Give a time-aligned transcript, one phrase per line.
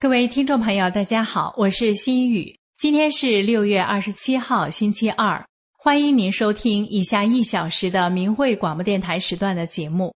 [0.00, 2.58] 各位听众朋友，大家好，我是心雨。
[2.76, 5.46] 今天是六月二十七号，星期二。
[5.78, 10.14] 欢迎您收听以下一小时的明慧广播电台时段的节目。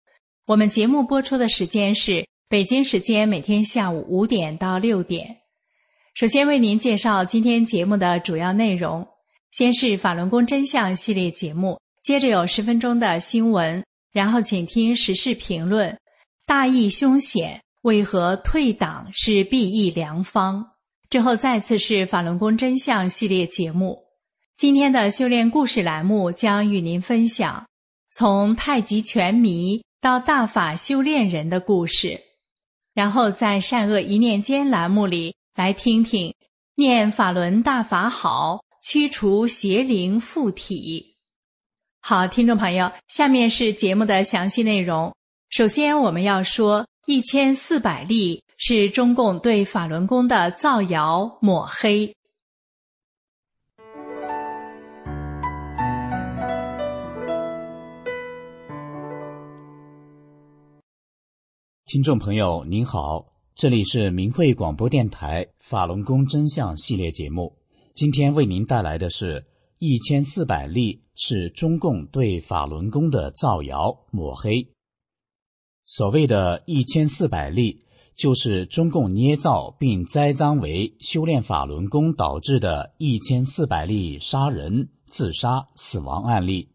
[0.46, 5.36] 我们节目播出的时间是北京时间每天下午五点到六点。
[6.14, 9.06] 首先为您介绍今天节目的主要内容：
[9.52, 15.96] 先是法轮功真相系列节目，接着有十分钟的新闻，然后请听时事评论。
[16.46, 17.60] 大义凶险。
[17.86, 20.72] 为何退党是避疫良方？
[21.08, 23.96] 之后再次是法轮功真相系列节目。
[24.56, 27.64] 今天的修炼故事栏目将与您分享
[28.10, 32.20] 从太极拳迷到大法修炼人的故事。
[32.92, 36.34] 然后在善恶一念间栏目里来听听
[36.74, 41.14] 念法轮大法好，驱除邪灵附体。
[42.00, 45.14] 好，听众朋友，下面是节目的详细内容。
[45.50, 46.84] 首先，我们要说。
[47.08, 52.12] 一千四百例是中共对法轮功的造谣抹黑。
[61.84, 67.56] 听众朋友您好，这里是明慧广播电台法轮功真相系列节目。
[67.94, 69.46] 今天为您带来的是
[69.78, 74.75] 一千四百例是中共对法轮功的造谣抹黑。
[75.88, 77.80] 所谓的一千四百例，
[78.16, 86.70] 就是中共捏造并栽赃为修炼法轮功导致的一千四百例杀人、自杀、死亡案例。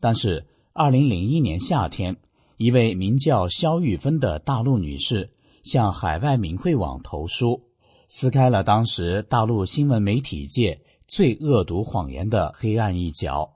[0.00, 2.16] 但是，二零零一年夏天，
[2.56, 5.30] 一位名叫肖玉芬的大陆女士
[5.62, 7.62] 向海外民慧网投书，
[8.08, 13.52] 撕开了当时大陆新闻媒体界最恶毒谎言的黑暗一角。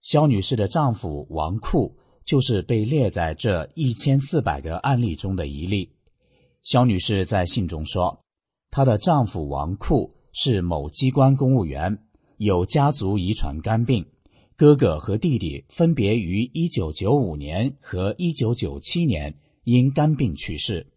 [0.00, 1.96] 肖女士的丈夫王库。
[2.26, 5.92] 就是被列在这一千四百个案例中的一例。
[6.62, 8.18] 肖女士在信中说，
[8.70, 11.98] 她的丈夫王库是某机关公务员，
[12.36, 14.04] 有家族遗传肝病，
[14.56, 20.88] 哥哥和弟弟分别于一九九五年和一九九七年因肝病去世，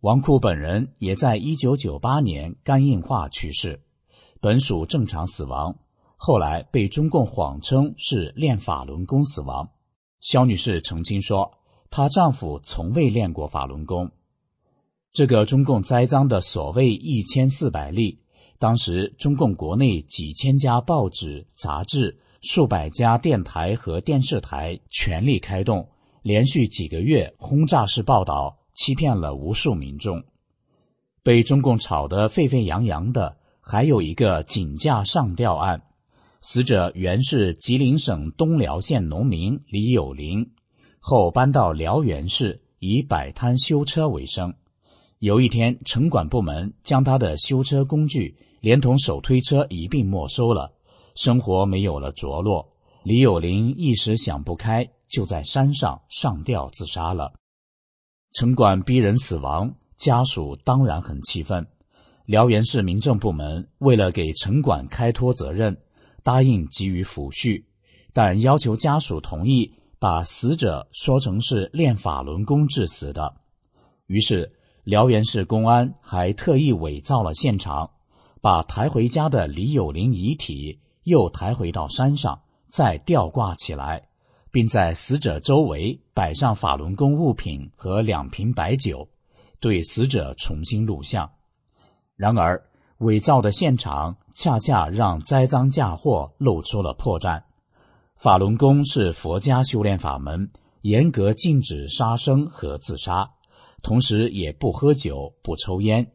[0.00, 3.82] 王库本人也在一九九八年肝硬化去世，
[4.40, 5.76] 本属正常死亡，
[6.16, 9.68] 后来被中共谎称是练法轮功死亡。
[10.20, 11.58] 肖女士澄清说，
[11.90, 14.10] 她丈夫从未练过法轮功。
[15.12, 18.20] 这个中共栽赃的所谓一千四百例，
[18.58, 25.88] 当时中共国内几千家报纸、杂志、数百家电台和电视台全力开动，
[26.22, 30.22] 连续几个月轰炸式报道，欺骗了无数民众。
[31.22, 35.82] 被中共炒得沸沸扬扬的，还有一个井架上吊案。
[36.42, 40.52] 死者原是吉林省东辽县农民李有林，
[40.98, 44.54] 后搬到辽源市，以摆摊修车为生。
[45.18, 50.72] 有一天，城管部门将他的修车工具连同手推车一并没收了，
[51.14, 52.72] 生活没有了着落。
[53.02, 57.34] 李有林一时想不开，就在山上上吊自杀了。
[58.32, 61.66] 城管逼人死亡，家属当然很气愤。
[62.24, 65.76] 辽源市民政部门为了给城管开脱责任。
[66.22, 67.64] 答应给予抚恤，
[68.12, 73.34] 但要求家属同意把死者说成是练法轮功致死的。
[74.06, 74.52] 于是，
[74.84, 77.90] 辽源市公安还特意伪造了现场，
[78.40, 84.08] 把抬回家的李有林遗体又抬回到山上，再吊挂起来，
[84.50, 89.08] 并在死者周围摆上法轮功物品和两瓶白酒，
[89.60, 91.30] 对死者重新录像。
[92.16, 92.62] 然而，
[92.98, 97.42] 伪造的现场恰恰让栽赃嫁祸露出了破绽。
[98.16, 100.50] 法轮功是佛家修炼法门，
[100.80, 103.32] 严格禁止杀生和自杀，
[103.82, 106.10] 同时也不喝酒、不抽烟。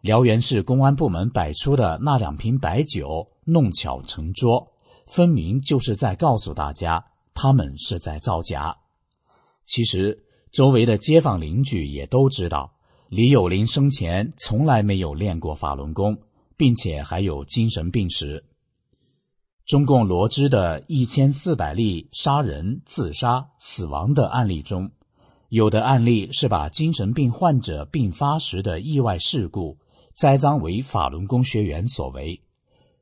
[0.00, 4.72] 辽源市公安部门摆出的那两瓶白酒弄巧成拙，
[5.06, 8.78] 分明就是在告诉大家他们是在造假。
[9.66, 12.72] 其实，周围的街坊邻居也都知道，
[13.10, 16.16] 李有林生前从来没有练过法轮功，
[16.56, 18.44] 并且还有精神病史。
[19.64, 24.90] 中共罗织的一千四百例杀人、自杀、死亡的案例中，
[25.48, 29.78] 有的案例是把精神病患者病发时的意外事故
[30.14, 32.40] 栽赃为法轮功学员所为；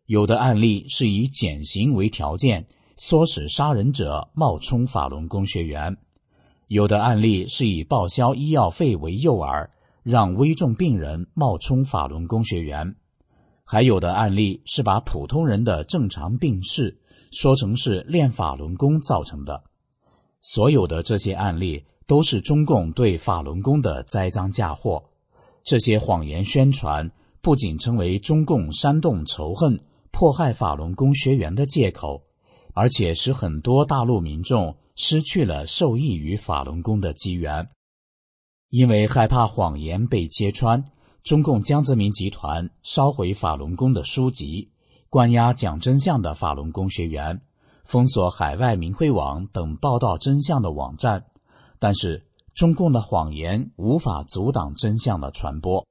[0.06, 2.66] 有的案例是以减刑为条件，
[2.96, 5.96] 唆使杀人者冒充法轮功学员。
[6.66, 9.68] 有的案例是以报销医药费为诱饵，
[10.02, 12.94] 让危重病人冒充法轮功学员；
[13.64, 17.00] 还有的案例是把普通人的正常病逝
[17.32, 19.64] 说成是练法轮功造成的。
[20.40, 25.04] 所有的这些案例都是中共对法轮功的栽赃嫁祸。
[25.64, 29.80] 这些谎言宣传不仅成为中共煽动仇恨、
[30.10, 32.22] 迫害法轮功学员的借口，
[32.74, 34.76] 而且使很多大陆民众。
[34.96, 37.68] 失去了受益于法轮功的机缘，
[38.70, 40.84] 因为害怕谎言被揭穿，
[41.24, 44.68] 中共江泽民集团烧毁法轮功的书籍，
[45.08, 47.40] 关押讲真相的法轮功学员，
[47.82, 51.24] 封锁海外明慧网等报道真相的网站。
[51.78, 55.86] 但是，中共的谎言无法阻挡真相的传播。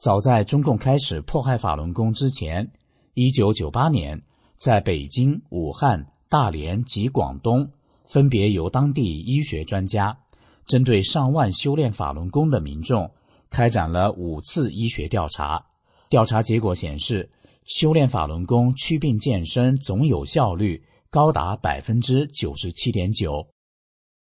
[0.00, 2.72] 早在中共开始迫害法轮功之前，
[3.14, 4.24] 一九九八年，
[4.56, 7.70] 在北京、武汉、大连及广东。
[8.04, 10.18] 分别由当地医学专家
[10.66, 13.12] 针对上万修炼法轮功的民众
[13.50, 15.66] 开展了五次医学调查。
[16.08, 17.30] 调查结果显示，
[17.66, 23.48] 修炼法轮功祛病健身总有效率高达百分之九十七点九。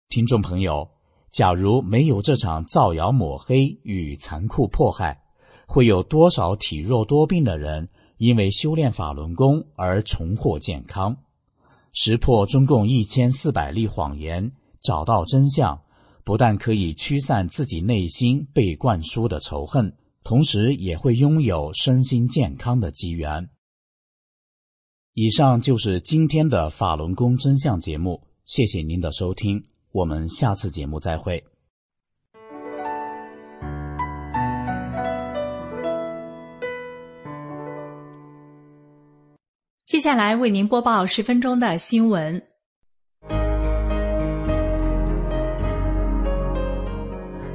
[0.10, 0.92] 听众朋友，
[1.32, 5.24] 假如没有这场造谣抹黑与残酷迫害，
[5.68, 11.18] 会有多少体弱多病的人因为修炼法轮功而重获健康？
[11.92, 14.52] 识破中共一千四百例谎言，
[14.82, 15.82] 找到真相，
[16.24, 23.50] 不但可以驱散自己内心被灌输的仇恨，同时也会拥有身心健康的机缘。
[25.14, 31.44] 以上就是今天的法轮功真相节目，谢谢您的收听，我们下次节目再会。
[39.86, 42.53] 接下来为您播报十分钟的新闻。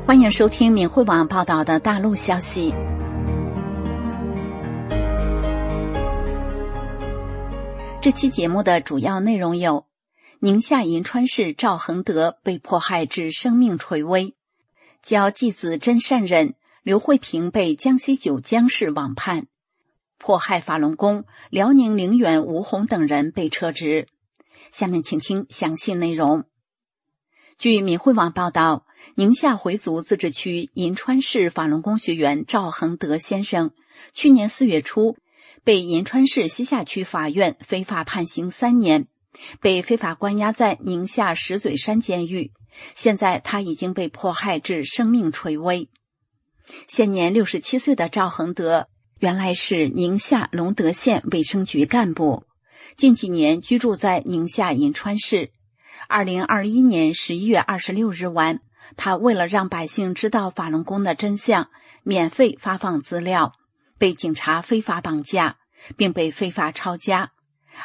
[0.09, 2.73] 欢迎收听敏慧网报道的大陆消息。
[8.01, 9.85] 这期节目的主要内容有：
[10.41, 14.33] 宁夏银川市赵恒德被迫害致生命垂危；
[15.03, 19.47] 教继子真善忍刘慧萍被江西九江市网判。
[20.17, 24.09] 迫害法轮功，辽宁陵园吴红等人被撤职。
[24.73, 26.45] 下面请听详细内容。
[27.59, 33.73] 据闽汇网报道，宁夏回族自治区银川市法轮功学员赵恒德先生，
[34.13, 35.17] 去年四月初
[35.65, 39.07] 被银川市西夏区法院非法判刑三年，
[39.61, 42.53] 被非法关押在宁夏石嘴山监狱。
[42.95, 45.89] 现在他已经被迫害至生命垂危。
[46.87, 48.89] 现年六十七岁的赵恒德。
[49.21, 52.45] 原来是宁夏隆德县卫生局干部，
[52.97, 55.51] 近几年居住在宁夏银川市。
[56.09, 58.61] 二零二一年十一月二十六日晚，
[58.99, 61.71] 他为了让百姓知道法轮功的真相，
[62.03, 63.53] 免费发放资料，
[63.97, 65.57] 被警察非法绑架，
[65.97, 67.31] 并被非法抄家。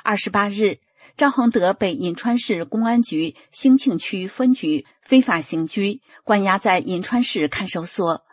[0.03, 0.79] 二十八日，
[1.15, 8.23] 赵恒德被银川市公安局兴庆区分局非法刑拘，关押在银川市看守所。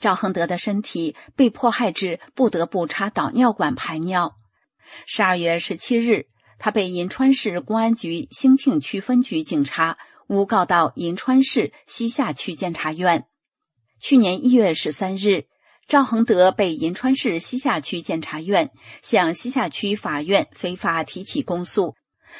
[0.00, 4.34] 赵恒德的身体被迫害至不得不插导尿管排尿。
[5.06, 6.26] 十二月十七日，
[6.58, 9.96] 他被银川市公安局兴庆区分局警察
[10.34, 13.26] 诬告到银川市西夏区检察院。
[14.00, 15.46] 去年一月十三日，
[15.86, 18.70] 赵恒德被银川市西夏区检察院
[19.02, 21.94] 向西夏区法院非法提起公诉。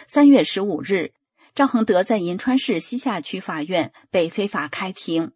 [0.07, 1.13] 三月十五日，
[1.55, 5.33] 赵恒德在银川市西夏区法院被非法开庭。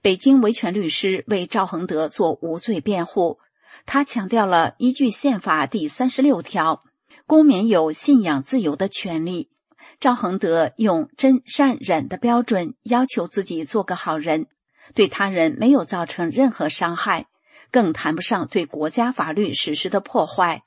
[0.00, 3.38] 北京维权律师为赵恒德做无罪辩护，
[3.84, 6.84] 他强调了依据宪法第三十六条，
[7.26, 9.50] 公民有信仰自由的权利。
[9.98, 14.46] 赵恒德用真善忍的标准要求自己做个好人，
[14.94, 17.26] 对他人没有造成任何伤害，
[17.70, 20.62] 更谈不上对国家法律实施的破坏。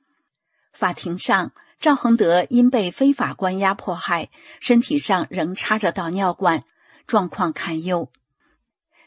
[0.74, 6.62] 法庭上，赵恒德因被非法关押迫害，身体上仍插着导尿管，
[7.05, 8.12] 状况堪忧。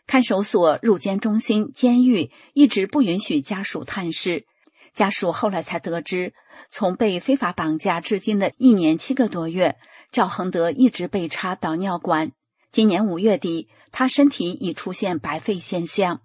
[0.06, 4.46] 看守所、入监中心、监狱一直不允许家属探视。
[4.92, 6.34] 家属后来才得知，
[6.68, 9.78] 从被非法绑架至今的一年七个多月，
[10.12, 12.32] 赵恒德一直被插导尿管。
[12.70, 16.20] 今年五月底，他身体已出现白肺现象，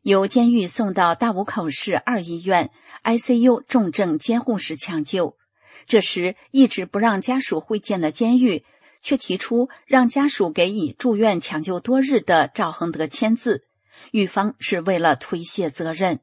[0.00, 2.70] 由监狱送到大武口市二医院
[3.04, 5.36] ICU 重症监护室抢救。
[5.86, 8.64] 这时，一直不让家属会见的监狱，
[9.02, 13.66] 却提出让家属给已住院抢救多日的赵恒德签字，
[14.12, 16.20] 狱方是为了推卸责任。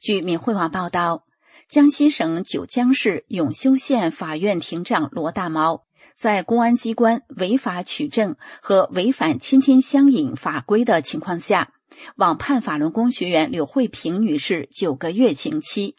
[0.00, 1.24] 据闽汇网报道，
[1.70, 5.84] 江西省九江市永修县法院庭长罗大毛
[6.14, 11.72] 在公安机关违法取证和违反亲亲相隐法规的情况下，
[12.16, 15.94] 网判法轮功学员刘慧萍女士九个月刑期，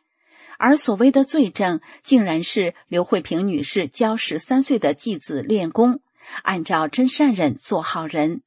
[0.57, 6.01] 而所谓的罪证，竟然是刘慧萍女士教十三岁的继子练功，
[6.43, 8.41] 按照真善忍做好人。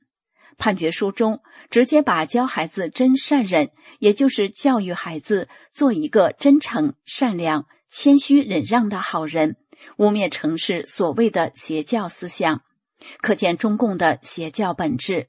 [0.56, 9.56] 判决书中直接把教孩子真善忍，也就是教育孩子做一个真诚、善良、谦虚、忍让的好人，
[9.98, 12.62] 污蔑成是所谓的邪教思想，
[13.20, 15.28] 可见中共的邪教本质。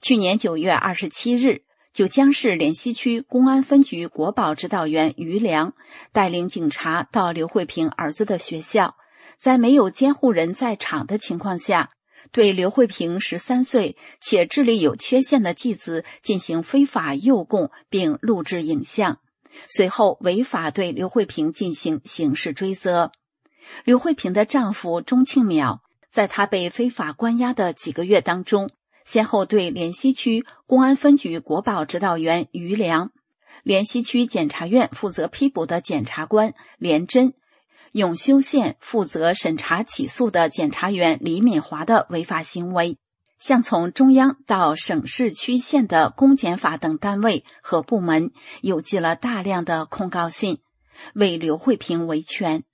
[0.00, 5.74] 去年九月二十七日，九江市莲溪区公安分局国保指导员于良
[6.12, 8.96] 带领警察到刘慧萍儿子的学校，
[9.36, 11.90] 在没有监护人在场的情况下。
[12.30, 19.18] 对刘慧萍十三岁且智力有缺陷的继子进行非法诱供，并录制影像，
[19.68, 23.12] 随后违法对刘慧萍进行刑事追责。
[23.84, 28.70] 刘慧萍的丈夫钟庆淼在她被非法关押的几个月当中，
[29.04, 33.12] 先后对莲溪区公安分局国保指导员于良、
[33.62, 37.34] 莲溪区检察院负责批捕的检察官连真。
[37.92, 42.96] 永修县负责审查起诉的检察员李敏华的违法行为，
[43.38, 48.30] 向从中央到省市区县的公检法等单位和部门
[48.62, 50.60] 邮寄了大量的控告信，
[51.14, 52.64] 为刘慧萍维权。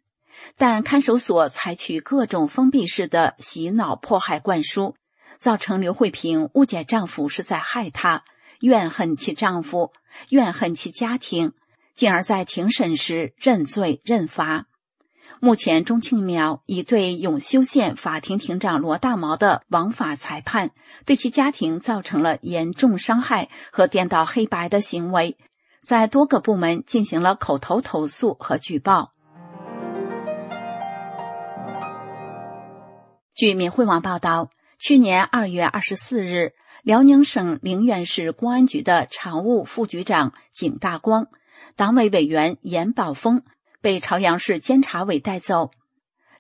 [0.57, 4.95] 但看守所采取各种封闭式的洗脑迫害灌输，
[5.37, 8.23] 造成刘慧萍误解丈夫是在害她，
[8.61, 9.93] 怨恨其丈夫，
[10.29, 11.55] 怨恨其家庭，
[11.93, 14.67] 进而，在庭审时认罪认罚。
[15.41, 20.71] 目前，钟庆苗已对永修县法庭庭长罗大毛的枉法裁判，
[21.05, 25.37] 对其家庭造成了严重伤害和颠倒黑白的行为，
[25.81, 29.13] 在多个部门进行了口头投诉和举报。
[33.33, 41.29] 据闽汇网报道，去年二月二十四日，辽宁省凌源市公安局的常务副局长景大光、
[41.77, 43.45] 党委委员严宝峰。
[43.89, 45.71] 被朝阳市监察委带走，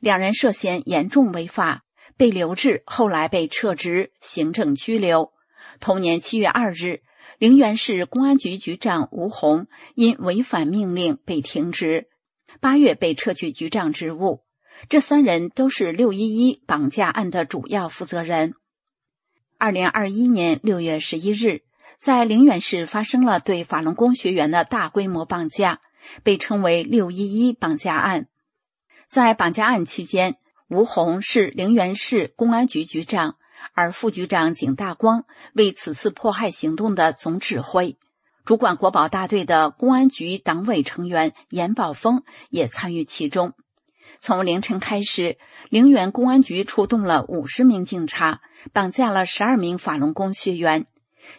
[0.00, 1.82] 两人涉嫌严重违法，
[2.18, 5.32] 被留置，后来被撤职、行政拘留。
[5.80, 7.00] 同年七月二日，
[7.38, 12.10] 陵园市公安局局长吴红因违反命令被停职，
[12.60, 14.42] 八月被撤去局长职务。
[14.90, 18.52] 这三人都是六一一绑架案的主要负责人。
[19.56, 21.62] 二零二一年六月十一日，
[21.96, 25.80] 在陵园市发生了对法轮功学员的大规模绑架。
[26.22, 28.28] 被称为“六一一绑架案”。
[29.08, 30.36] 在绑架案期间，
[30.68, 33.36] 吴红是陵园市公安局局长，
[33.72, 35.24] 而副局长景大光
[35.54, 37.96] 为此次迫害行动的总指挥。
[38.44, 43.52] 主管国保大队的公安局党委成员严宝峰也参与其中。
[44.20, 45.36] 从凌晨开始，
[45.68, 48.40] 陵园公安局出动了五十名警察，
[48.72, 50.86] 绑架了十二名法轮功学员。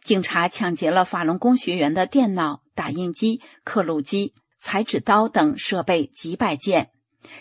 [0.03, 4.33] 警察抢劫了法轮功学员的电脑、打印机、刻录机。
[4.59, 6.91] 裁纸刀等设备几百件，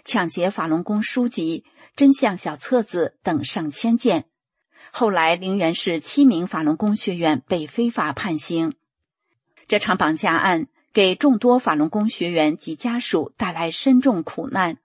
[0.04, 1.64] 抢劫法轮功书籍、
[1.96, 4.26] 真相小册子等上千件。
[4.92, 8.74] 后来，陵园市七名法轮功学员被非法判刑。
[9.66, 14.78] 这场绑架案给众多法轮功学员及家属带来深重苦难。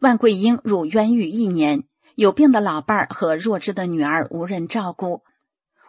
[0.00, 5.22] 万桂英入冤狱一年，有病的老伴儿和弱智的女儿无人照顾。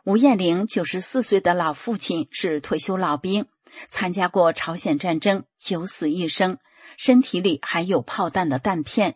[0.05, 3.47] 吴艳玲九十四岁的老父亲是退休老兵。
[3.89, 6.57] 参加过朝鲜战争，九死一生，
[6.97, 9.15] 身体里还有炮弹的弹片。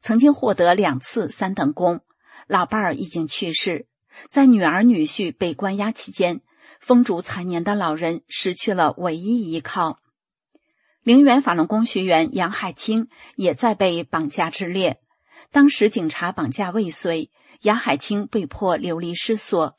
[0.00, 2.00] 曾经获得两次三等功。
[2.46, 3.86] 老伴儿已经去世，
[4.28, 6.40] 在女儿女婿被关押期间，
[6.80, 10.00] 风烛残年的老人失去了唯一依靠。
[11.02, 15.00] 陵园法轮功学员杨海清也在被绑架之列。
[15.50, 17.30] 当时警察绑架未遂，
[17.62, 19.76] 杨海清被迫流离失所。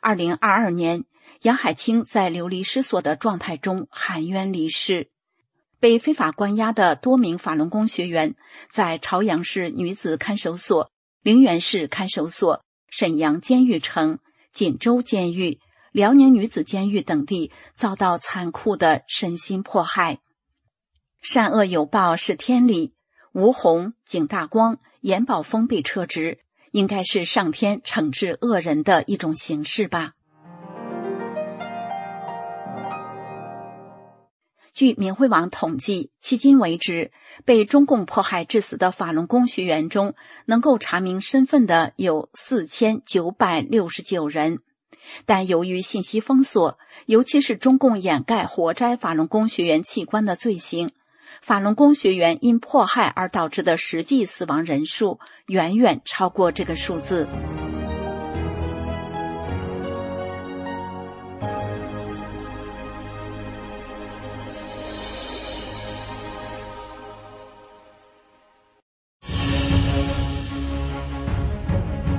[0.00, 1.04] 二零二二年。
[1.42, 5.08] 杨海清在流离失所的状态中含冤离世，
[5.78, 8.34] 被非法关押的多名法轮功学员
[8.70, 10.90] 在朝阳市女子看守所、
[11.22, 14.18] 陵园市看守所沈阳监狱城、
[14.52, 15.60] 锦州监狱、
[15.92, 20.18] 辽宁女子监狱等地遭到残酷的身心迫害。
[21.20, 22.94] 善恶有报是天理，
[23.32, 26.40] 吴红、景大光、严宝峰被撤职，
[26.72, 30.14] 应该是上天惩治恶人的一种形式吧。
[34.78, 37.10] 据明慧网统计，迄今为止，
[37.44, 40.14] 被中共迫害致死的法轮功学员中，
[40.46, 44.60] 能够查明身份的有四千九百六十九人。
[45.26, 50.92] 但由于信息封锁，尤其是中共掩盖活摘法轮功学员器官的罪行，
[51.42, 57.26] 法轮功学员因迫害而导致的实际死亡人数远远超过这个数字。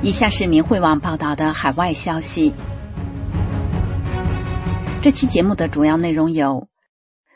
[0.01, 2.53] 以下是明慧网报道的海外消息。
[5.01, 6.69] 这期节目的主要内容有：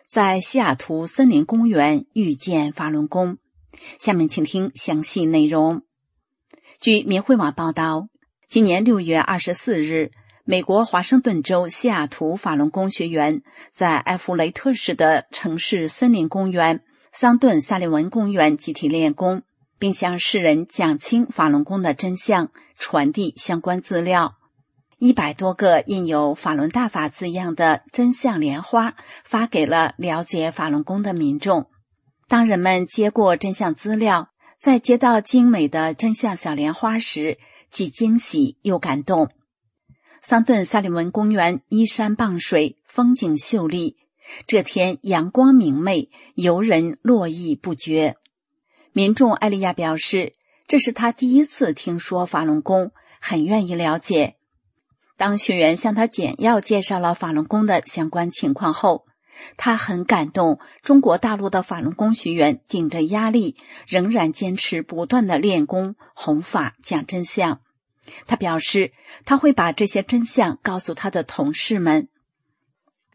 [0.08, 3.38] 在西雅图森林公园遇见法轮功。
[4.00, 5.82] 下面请听详细内容。
[6.80, 8.08] 据明慧网报道，
[8.48, 10.12] 今年六月二十四日，
[10.46, 13.42] 美国华盛顿州西雅图法轮功学员
[13.72, 19.42] 在埃弗雷特市的城市森林公园桑顿萨利文公园集体练功。
[19.84, 24.38] 并向世人讲清法轮功的真相，传递相关资料。
[24.98, 31.70] 一百多个印有“法轮大法”字样的真相莲花发给了了解法轮功的民众。
[32.30, 37.38] 当人们接过真相资料，在接到精美的真相小莲花时，
[37.70, 39.32] 既惊喜又感动。
[40.22, 43.98] 桑顿萨利文公园依山傍水，风景秀丽。
[44.48, 48.16] 这天阳光明媚，游人络绎不绝。
[48.94, 50.34] 民众艾利亚表示，
[50.68, 54.36] 这是他第一次听说法轮功，很愿意了解。
[55.18, 59.06] 当学员向他简要介绍了法轮功的相关情况后，
[59.58, 60.60] 他很感动。
[60.84, 63.56] 中国大陆的法轮功学员顶着压力，
[63.88, 67.62] 仍然坚持不断的练功、弘法、讲真相。
[68.28, 68.92] 他表示，
[69.26, 72.10] 他会把这些真相告诉他的同事们。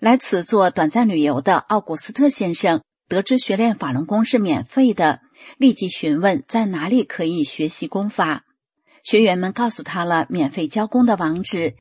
[0.01, 5.21] 来此做短暂旅游的奥古斯特先生得知学练法轮功是免费的。
[5.57, 8.45] 立即询问在哪里可以学习功法，
[9.03, 11.77] 学员们告诉他了免费教功的网址，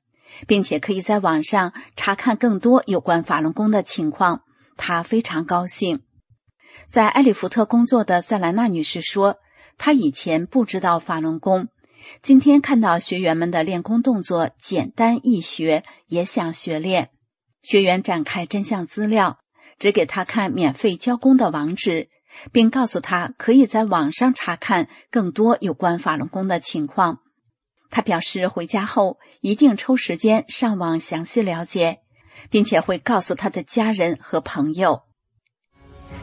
[0.47, 4.41] 并且可以在网上查看更多有关法轮功的情况。
[4.77, 6.01] 他非常高兴。
[6.87, 9.37] 在埃里福特工作的塞兰娜女士说
[9.77, 11.69] ：“她以前不知道法轮功，
[12.21, 17.09] 今天看到学员们的练功动作简单易学，也想学练。
[17.63, 19.39] 学员展开真相资料，
[19.79, 22.09] 只给他看免费教功的网址。”
[22.51, 27.19] 并告诉他可以在网上查看更多有关法轮功的情况。
[27.89, 31.99] 他表示回家后一定抽时间上网详细了解，
[32.49, 35.03] 并且会告诉他的家人和朋友。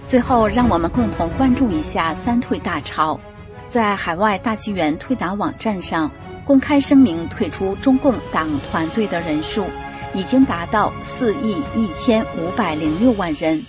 [0.06, 3.18] 最后，让我们共同关注一下三退大潮。
[3.64, 6.10] 在海外大纪元退党网站上
[6.44, 9.64] 公开声明退出中共党团队的人数
[10.12, 13.64] 已经达到四亿一千五百零六万人。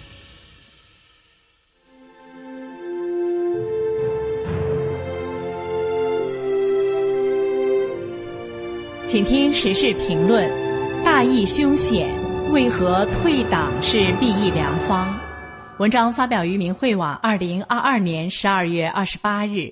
[9.08, 10.50] 请听时事评论：
[11.04, 12.10] 大义凶险，
[12.52, 15.16] 为何退党是避疫良方？
[15.78, 19.72] 文章发表于明慧网，二零二二年十二月二十八日。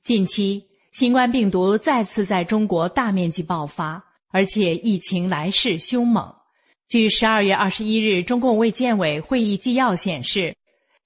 [0.00, 4.00] 近期，新冠病毒再次在中国大面积爆发，
[4.30, 6.32] 而且疫情来势凶猛。
[6.88, 10.54] 据十二月二十一日中共卫健委会议纪要显示，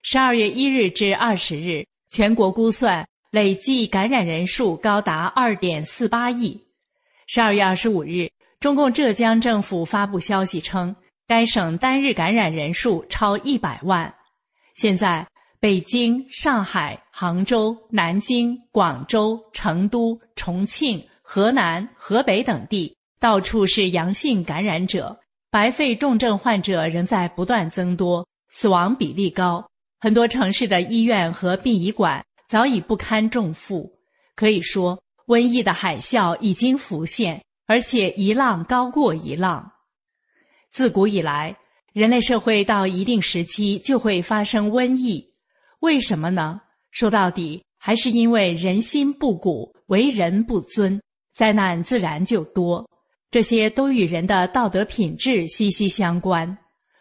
[0.03, 6.68] 十二月一日至二十日，全国估算累计感染人数高达二点四八亿。
[7.31, 8.27] 十二月二十五日，
[8.59, 14.13] 中共浙江政府发布消息称，该省单日感染人数超一百万。
[14.77, 15.29] 现在，
[15.61, 25.15] 北京、上海、杭州、南京、广州、成都、重庆、河南、河北等地到处是阳性感染者，
[25.51, 29.63] 白肺重症患者仍在不断增多，死亡比例高。
[30.01, 33.93] 很多城市的医院和殡仪馆早已不堪重负，
[34.35, 34.99] 可以说。
[35.29, 39.71] 瘟疫的海啸已经浮现，而且一浪高过一浪。
[40.71, 41.55] 自古以来，
[41.93, 45.23] 人类社会到一定时期就会发生瘟疫，
[45.81, 46.59] 为什么呢？
[46.93, 50.99] 说到底，还是因为人心不古，为人不尊，
[51.35, 52.89] 灾难自然就多。
[53.31, 56.57] 这些都与人的道德品质息息相关。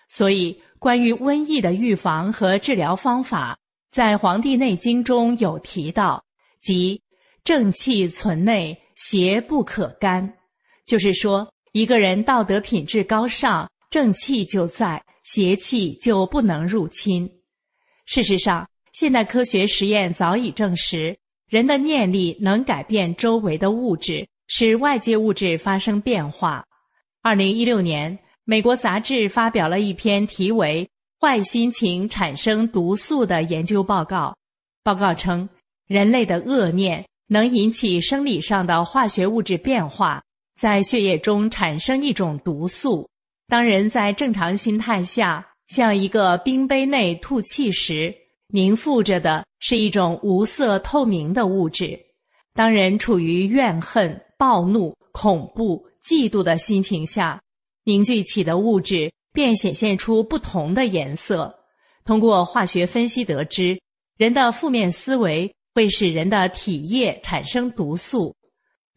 [0.09, 3.57] 所以，关于瘟疫的预防和治疗方法，
[3.89, 6.21] 在《黄帝内经》中有提到，
[6.59, 7.01] 即。
[7.47, 10.33] 正气存内，邪不可干。
[10.85, 17.25] 就是说，一个人道德品质高尚，正气就在，邪气就不能入侵。
[18.05, 26.65] 事实上，现代科学实验早已证实，人的念力能改变周围的物质，使外界物质发生变化。
[27.21, 30.85] 二零一六年，美国杂志发表了一篇题为
[31.17, 34.35] “坏心情产生毒素”的研究报告。
[34.83, 35.47] 报告称，
[35.87, 40.23] 人类的恶念能引起生理上的化学物质变化，
[40.57, 43.09] 在血液中产生一种毒素。
[43.47, 48.13] 当人在正常心态下向一个冰杯内吐气时，
[48.47, 51.99] 凝附着的是一种无色透明的物质。
[52.53, 57.41] 当人处于怨恨、暴怒、恐怖、嫉妒的心情下，
[57.83, 61.53] 凝聚起的物质便显现出不同的颜色。
[62.03, 63.79] 通过化学分析得知，
[64.17, 68.35] 人的负面思维会使人的体液产生毒素。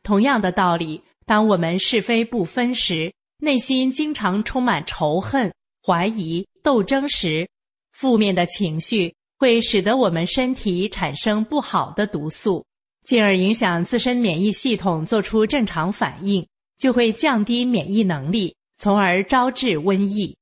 [0.02, 5.52] 同样的道理，当我们是非不分时，内心经常充满仇恨、
[5.86, 7.46] 怀疑、斗争时，
[7.92, 9.14] 负面的情绪。
[9.36, 12.64] 会使得我们身体产生不好的毒素，
[13.04, 16.46] 进而影响自身免疫系统做出正常反应，
[16.78, 20.34] 就会降低免疫能力，从而招致瘟疫。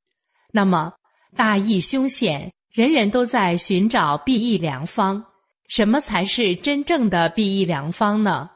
[0.52, 0.92] 那么，
[1.36, 5.24] 大疫凶险，人人都在寻找避疫良方。
[5.68, 8.50] 什么才是真正的避疫良方呢？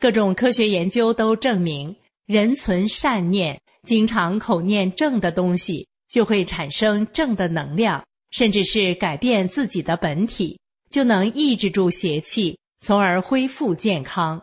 [0.00, 1.94] 各种科学研究都证明，
[2.26, 8.04] 人存善念，经常口念正的东西，就会产生正的能量。
[8.30, 14.38] 甚至是改变自己的本体，就能抑制住邪气，从而恢复健康。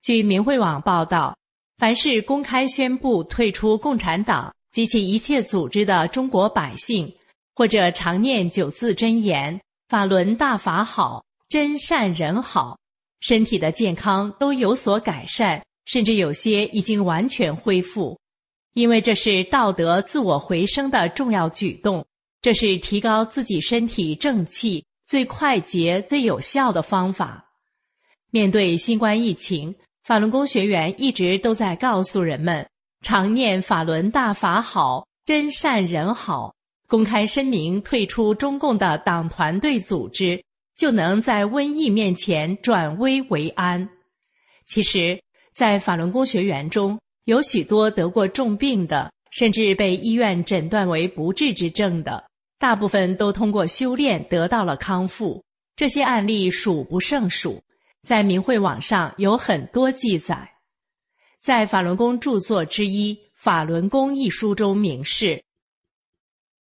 [0.00, 1.36] 据明慧网报道，
[1.76, 7.12] 凡是公开宣布退出共产党及其一切组织的中国百姓，
[7.52, 9.60] 或者常念九字真言
[9.90, 12.78] “法轮大法好，真善人好”，
[13.18, 18.16] 身体的健康都有所改善，甚至有些已经完全恢复，
[18.74, 22.06] 因为这是道德自我回升的重要举动。
[22.40, 27.44] 这是提高自己身体正气最快捷、最有效的方法。
[28.30, 29.74] 面对新冠疫情，
[30.04, 32.64] 法轮功学员一直都在告诉人们：
[33.04, 36.54] 常念法轮大法好，真善人好。
[36.90, 40.42] 公开声明退出中共的党团队组织，
[40.76, 43.88] 就能在瘟疫面前转危为安。
[44.66, 45.22] 其实，
[45.54, 52.24] 在法轮功学员中有许多得过重病的，甚至被医院诊断为不治之症的。
[52.58, 55.40] 大部分都通过修炼得到了康复，
[55.76, 57.62] 这些案例数不胜数，
[58.02, 60.50] 在明慧网上有很多记载。
[61.40, 65.40] 在法轮功著作之一《法轮功》一书中明示，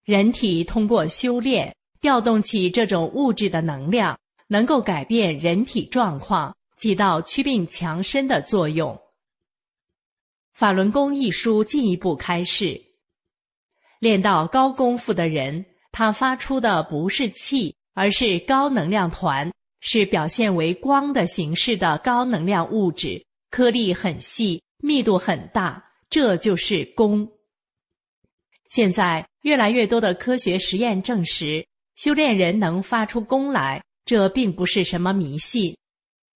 [0.07, 4.16] 人体通过修炼调动起这种物质的能量，
[4.47, 8.95] 能够改变人体状况，起到祛病强身的作用。
[10.53, 12.81] 《法轮功》一书进一步开示，
[13.99, 15.66] 练到高功夫的人。
[15.90, 27.29] 他发出的不是气，而是高能量团，是表现为光的形式的高能量物质，颗粒很细，密度很大，这就是功。
[28.69, 35.72] 现在越来越多的科学实验证实，修炼人能发出功来，这并不是什么迷信。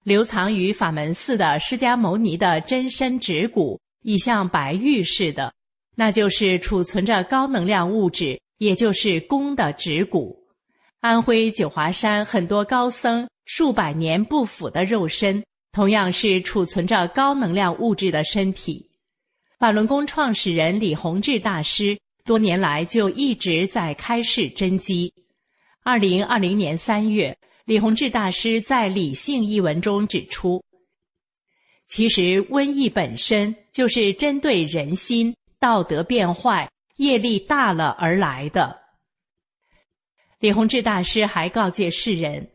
[0.05, 5.53] 留藏于法门寺的释迦牟尼的真身指骨，已像白玉似的，
[5.97, 8.41] 那就是储存着高能量物质。
[8.59, 10.39] 也就是功的指骨，
[11.01, 15.43] 安徽九华山很多高僧数百年不腐的肉身，
[15.73, 18.91] 同样是储存着高能量物质的身体。
[19.59, 21.99] 法轮功创始人李洪志大师
[22.31, 25.13] 多年来就一直在开示真机。
[25.83, 30.63] 二零二零年三月，李洪志大师在《理性》一文中指出，
[31.89, 36.71] 其实瘟疫本身就是针对人心道德变坏。
[36.99, 38.79] 业力大了而来的。
[40.39, 42.49] 李洪志大师还告诫世人：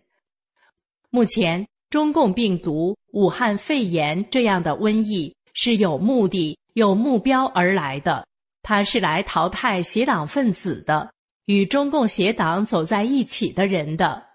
[1.10, 8.26] 目前中共病毒、武汉肺炎这样的瘟疫是有目的、有目标而来的，
[8.68, 11.14] 他是来淘汰邪党分子的，
[11.46, 14.26] 与中共邪党走在一起的人的。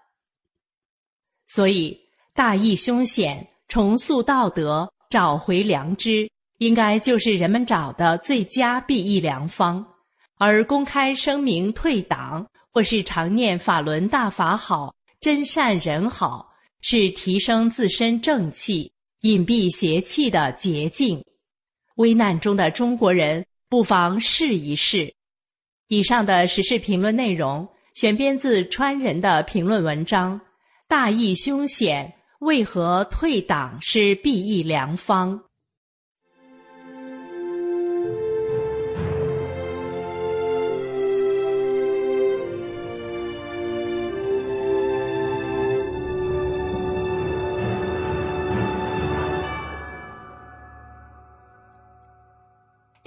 [1.45, 1.99] 所以，
[2.33, 9.85] 大义凶险，重塑道德，找回良知，应该就是人们找的最佳避疫良方。
[10.37, 21.21] 而公开声明退党，或是常念法轮大法好，真善人好，是提升自身正气、隐蔽邪气的捷径。
[21.95, 25.15] 危难中的中国人不妨试一试。
[25.87, 30.41] 以上的时事评论内容选编自川人的评论文章，
[30.89, 35.41] 大义凶险，为何退党是裨益良方？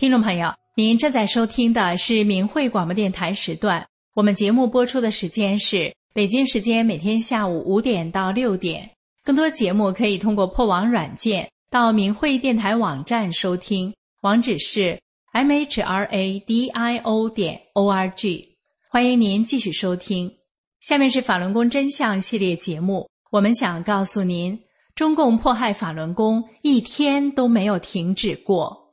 [0.05, 3.83] 听众朋友，您正在收听的是明慧广播电台时段。
[4.12, 8.90] 我们节目播出的时间是北京时间每天下午五点到六点。
[9.25, 15.01] 更多节目可以通过破网软件到明慧电台网站收听，网址是
[15.33, 18.47] m h r a d i o 点 o r g。
[18.90, 20.31] 欢迎您继续收听。
[20.83, 24.61] 下面是法轮功真相系列节目，我们想告诉您，
[24.95, 28.84] 中共迫害法轮功一天都没有停止过。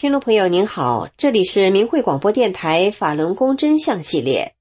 [0.00, 4.54] 听众朋友您好，这里是明慧广播电台法轮功真相系列。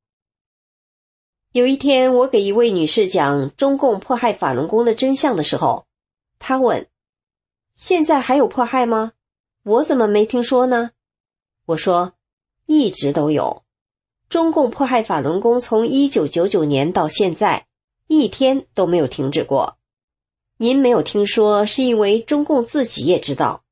[1.53, 5.85] 有一天，我给一位女士讲中共迫害法轮功的真相的时候，
[6.39, 6.89] 她问
[7.77, 9.13] ：“现在还有迫害吗？
[9.63, 10.91] 我怎么没听说呢？”
[11.67, 12.15] 我说
[12.67, 13.63] ：“一直都有，
[14.27, 17.65] 中共迫害法轮功从一九九九年到现在，
[18.07, 19.77] 一天都没有停止过。
[20.57, 23.63] 您没有听说，是因为中共自己也知道。”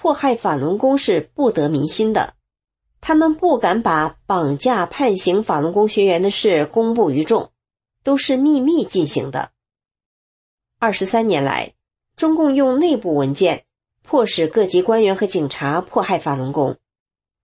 [0.00, 2.32] 迫害法轮功是不得民心的，
[3.02, 7.50] 他们不敢把绑架、判刑法轮功学员的事公布于众，
[8.02, 9.50] 都是秘密进行的。
[10.78, 11.74] 二十三年来，
[12.16, 13.64] 中共用内部文件
[14.02, 16.78] 迫使各级官员和警察迫害法轮功。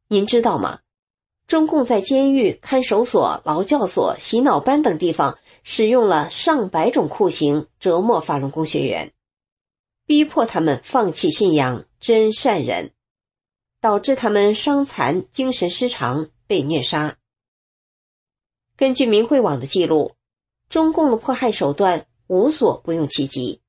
[0.09, 0.79] 您知道吗？
[1.47, 9.13] 中共在监狱、看守所、劳教所、洗脑班等地方使用了上百种酷刑折磨法轮功学员。
[10.07, 12.93] 逼迫他们放弃信仰真善人，
[13.81, 17.19] 导致他们伤残、精神失常，被虐杀。
[18.77, 20.15] 根据明慧网的记录，
[20.69, 23.61] 中共的迫害手段无所不用其极，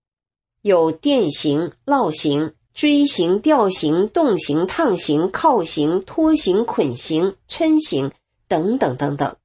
[0.62, 8.12] 有电刑、烙刑、锥刑、吊刑、冻刑、烫刑、铐刑、拖刑、捆刑、抻刑
[8.47, 9.36] 等等等等，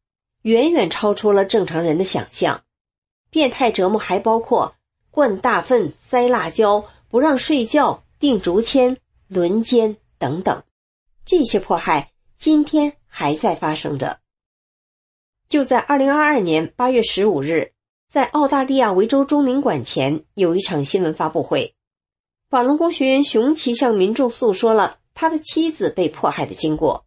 [0.43, 2.63] 远远超出了正常人的想象。
[3.31, 4.75] 变态折磨还包括。
[5.11, 10.63] 灌大粪、塞辣椒、不让睡觉、钉竹签、轮奸等等，
[11.25, 14.21] 这些迫害今天还在发生着。
[15.49, 17.73] 就在二零二二年八月十五日，
[18.09, 21.75] 在澳大利亚维州中领馆前有一场新闻发布会，
[22.49, 27.05] 法轮功学员熊奇向民众诉说了他的妻子被迫害的经过。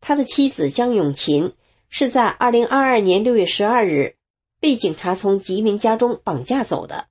[0.00, 1.54] 他的妻子江永琴
[1.88, 4.14] 是在二零二二年六月十二日
[4.60, 7.08] 被警察从吉林家中绑架走的。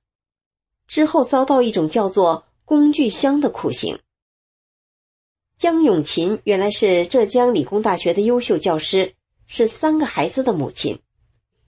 [0.86, 4.00] 之后遭到一种叫做“工具箱”的酷刑。
[5.56, 9.14] 江永琴原来是浙江理工大学的优秀教师，
[9.46, 10.98] 是三个孩子的母亲。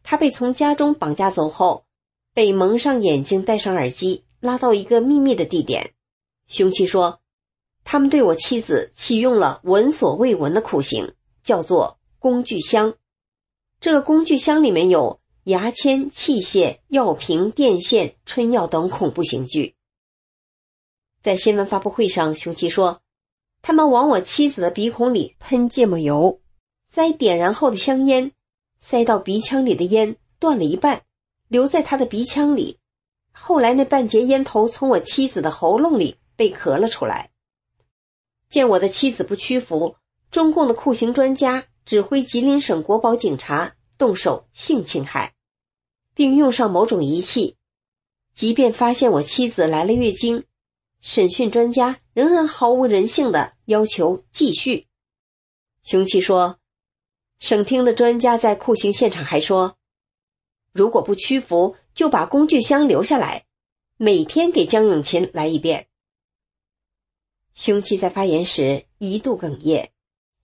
[0.03, 1.87] 她被从家中绑架走后，
[2.35, 5.95] 被蒙上眼睛、戴上耳机，拉到一个秘密的地点。
[6.49, 7.21] 凶器说
[7.85, 12.95] ：“他们对我妻子启用了闻所未闻的酷刑，叫做‘工具箱’。
[13.81, 19.77] 这个工具箱里面有。”牙签、器械、药瓶、电线、春药等恐怖刑具。
[21.29, 23.03] 在新闻发布会上，熊奇说
[23.61, 26.41] ：“他们往我妻子的鼻孔里喷芥末油，
[26.91, 28.33] 塞点燃后的香烟，
[28.81, 31.03] 塞到鼻腔里的烟断了一半，
[31.49, 32.79] 留在他的鼻腔里。
[33.31, 37.31] 后来那半截烟头从我妻子的喉咙里被咳了出来。
[38.49, 39.97] 见我的妻子不屈服，
[40.31, 45.35] 中共的酷刑专家指挥吉林省国保警察动手性侵害。”
[46.17, 47.59] 并用上某种仪器，
[48.35, 50.45] 即便发现我妻子来了月经，
[51.01, 54.87] 审讯专家仍然毫无人性的要求继续。
[55.83, 56.59] 凶器说，
[57.39, 59.77] 省厅的专家在酷刑现场还说，
[60.73, 63.47] 如果不屈服，就把工具箱留下来，
[63.97, 65.87] 每天给江永琴来一遍。
[67.55, 69.91] 凶器在发言时一度哽咽，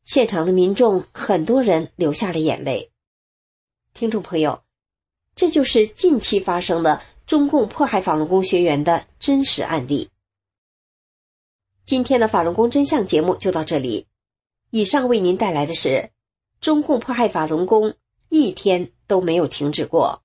[0.04, 2.90] 现场的民众很多人流下了眼泪。
[3.92, 4.62] 听众朋友。
[5.36, 10.08] 这就是近期发生的中共迫害法轮功学员的真实案例。
[11.86, 14.06] 今天的法轮功真相节目就到这里。
[14.70, 16.10] 以上为您带来的是
[16.58, 17.94] 中共迫害法轮功
[18.30, 20.22] 一天都没有停止过。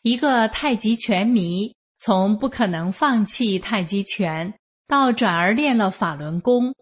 [0.00, 4.54] 一个太极拳迷从不可能放弃太极拳，
[4.86, 6.74] 到转而练了法轮功。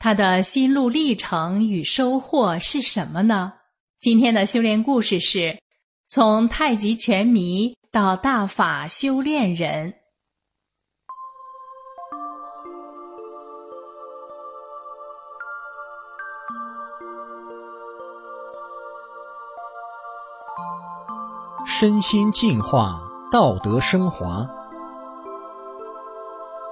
[0.00, 3.52] 他的心路历程与收获是什么呢？
[4.00, 5.60] 今天的修炼故事是：
[6.08, 8.16] 从太极拳迷到。
[8.16, 9.94] 大法修炼人。
[21.66, 24.48] 身心净化，道德升华。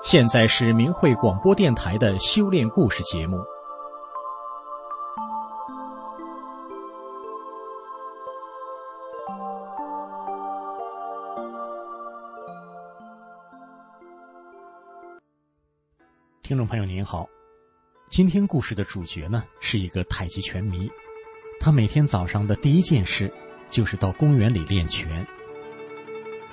[0.03, 3.39] 现在是明慧广播电台的修炼故事节目。
[16.47, 17.29] 听众朋友您好，
[18.09, 20.89] 今天故事的主角呢是一个太极拳迷，
[21.59, 23.29] 他每天早上的第一件事。
[23.69, 25.27] 就是到公园里练拳。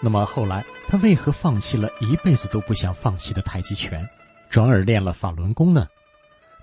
[0.02, 4.04] 那么后来，他为何放弃了一辈子都不想放弃的太极拳，
[4.50, 5.86] 转而练了法轮功呢？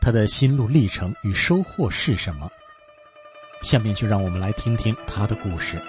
[0.00, 2.50] 他的心路历程与收获是什么？
[3.62, 5.80] 下面就让我们来听听他的故事。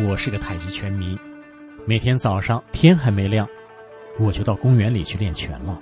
[0.00, 1.18] 我是个太极拳迷，
[1.84, 3.48] 每天早上天还没亮，
[4.20, 5.80] 我就到公园里去练拳了。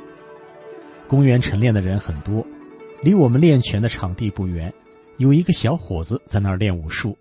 [1.07, 2.45] 公园晨练的人很多，
[3.03, 4.73] 离我们练拳的场地不远，
[5.19, 7.15] 有一个小伙子在那儿练武术。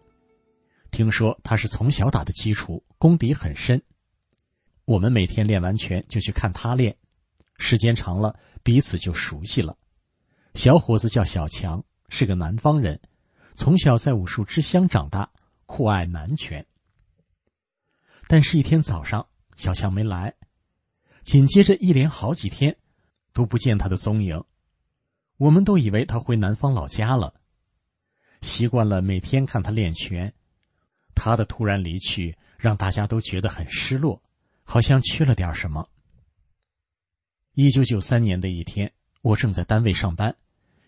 [0.90, 3.82] 听说他是从小打的基础，功底很深。
[4.86, 6.96] 我们每天练完拳就去看他练，
[7.58, 9.76] 时间长了，彼此就熟悉了。
[10.54, 12.98] 小伙子叫小强，是个南方人，
[13.54, 15.30] 从小在武术之乡长大，
[15.66, 16.66] 酷爱南拳。
[18.28, 20.36] 但是，一天早上，小强没来，
[21.24, 22.78] 紧接着一连好几天。
[23.34, 24.46] 都不见他的踪影，
[25.36, 27.34] 我们都以为他回南方老家了。
[28.40, 30.34] 习惯了每天看他练拳，
[31.14, 34.24] 他的突然离去让大家都觉得很失落，
[34.64, 35.90] 好像缺了点什么。
[37.56, 40.38] 一九九三年的一天，我正在单位上班，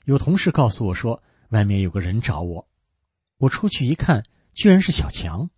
[0.05, 2.69] 有同事告诉我说外面有个人找我。
[3.39, 4.23] 我出去一看，
[4.53, 5.49] 居然是小强。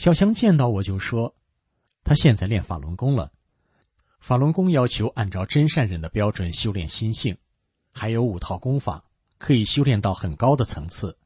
[0.00, 1.36] 小强见到我就说，
[2.02, 3.30] 他现在练法轮功了。
[4.18, 7.36] 法轮功要求按照真善忍的标准修炼心性，
[7.92, 9.04] 还有五套功法
[9.36, 11.18] 可以修炼到很高的层次。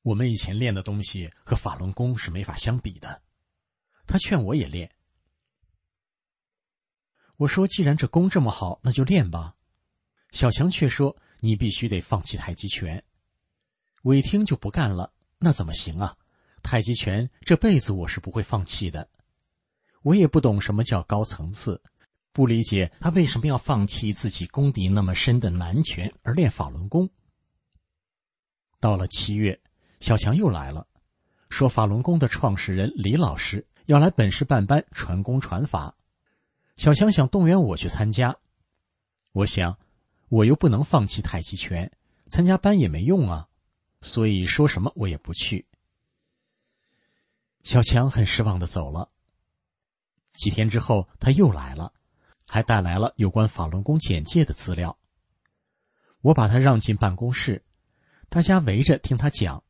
[0.00, 3.20] 我们以前练的东西和法轮功是没法相比的。
[4.06, 4.90] 他劝我也练。
[7.36, 9.54] 我说：“既然这功这么好，那就练吧。”
[10.32, 13.04] 小强却说：“你必须得放弃太极拳。”
[14.02, 15.12] 我一听就不干了。
[15.38, 16.16] 那怎么行啊？
[16.66, 19.08] 太极拳这辈子我是不会放弃的。
[20.02, 21.80] 我也不懂什么叫高层次，
[22.32, 27.08] 不理解他为什么要放弃自己功底那么深的南拳而练法轮功。
[28.80, 29.60] 到了七月，
[30.00, 30.88] 小强又来了，
[31.50, 35.94] 说法轮功的创始人李老师要来本市办班传功传法。
[36.76, 38.36] 小强想动员我去参加，
[39.30, 39.78] 我想
[40.28, 41.92] 我又不能放弃太极拳，
[42.28, 43.46] 参加班也没用啊，
[44.02, 45.64] 所以说什么我也不去。
[47.66, 49.10] 小强很失望的走了。
[50.30, 51.92] 几天之后，他又来了，
[52.46, 54.96] 还带来了有关法轮功简介的资料。
[56.20, 57.64] 我把他让进办公室，
[58.28, 59.64] 大家围着听他讲。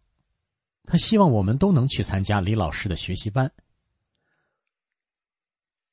[0.85, 3.51] 他希望我们都能去参加李老师的学习班。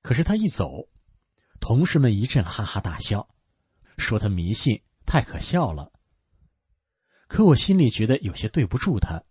[0.01, 0.89] 可是他一走，
[1.61, 3.33] 同事们一阵哈哈大笑，
[3.97, 5.93] 说他迷信，太可笑了。
[7.27, 9.23] 可我心里觉得有些对不住他，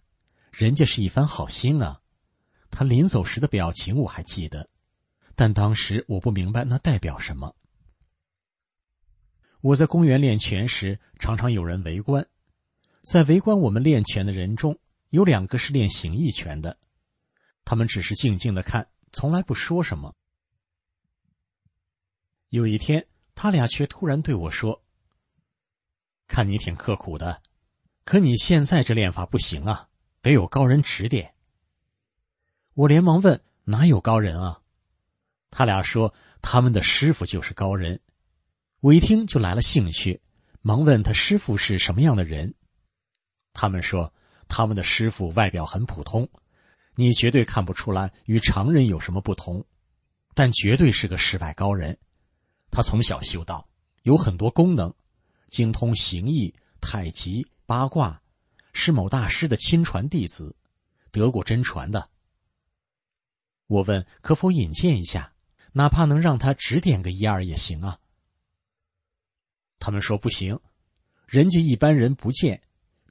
[0.51, 1.99] 人家是一番好心啊。
[2.73, 4.69] 他临走时的表情我还记得。
[5.37, 7.55] 但当时我不明白那代表什么。
[9.61, 12.27] 我在公园练拳时，常常有人围观。
[13.03, 14.79] 在围观我们练拳的人中，
[15.11, 16.77] 有两个是练形意拳的，
[17.65, 20.15] 他们只是静静的看，从来不说什么。
[22.49, 24.85] 有一天，他俩却突然对我说
[26.29, 27.43] ：“看你挺刻苦的，
[28.05, 29.89] 可你现在这练法不行啊，
[30.21, 31.35] 得有高人指点。”
[32.75, 34.61] 我连忙问：“哪有高人啊？”
[35.51, 38.01] 他俩说他们的师傅就是高人，
[38.81, 40.23] 我一听就来了兴趣，
[40.63, 42.55] 忙问他师傅是什么样的人。
[43.53, 44.15] 他们说
[44.49, 46.31] 他们的师傅外表很普通，
[46.95, 49.67] 你绝对看不出来与常人有什么不同，
[50.35, 51.99] 但绝对是个世外高人。
[52.71, 53.69] 他从小修道，
[54.05, 54.95] 有很多功能，
[55.49, 58.23] 精通形意、太极、八卦，
[58.73, 60.57] 是某大师的亲传弟子，
[61.11, 62.09] 得过真传的。
[63.67, 65.33] 我问可否引荐一下？
[65.75, 67.99] 哪怕能让他指点个一二也行啊。
[69.79, 70.61] 他们说不行，
[71.27, 72.61] 人家一般人不见，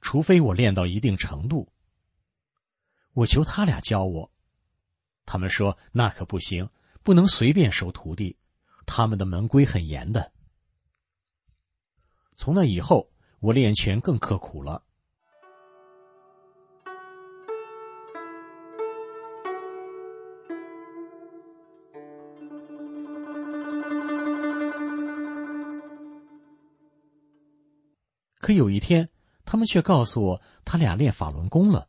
[0.00, 1.72] 除非我练到一定程度。
[3.14, 4.30] 我求他俩教我，
[5.26, 6.70] 他们说那可不行，
[7.02, 8.36] 不能随便收徒弟，
[8.86, 10.32] 他们的门规很严的。
[12.36, 14.84] 从那以后，我练拳更刻苦了。
[28.42, 29.08] 可有一天，
[29.44, 31.88] 他们却告诉我，他俩练法轮功了。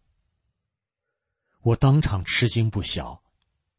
[1.62, 3.24] 我当场吃惊不小，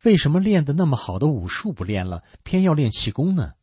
[0.03, 3.55] 为什么练的那么好的武术不练了，偏要练气功呢？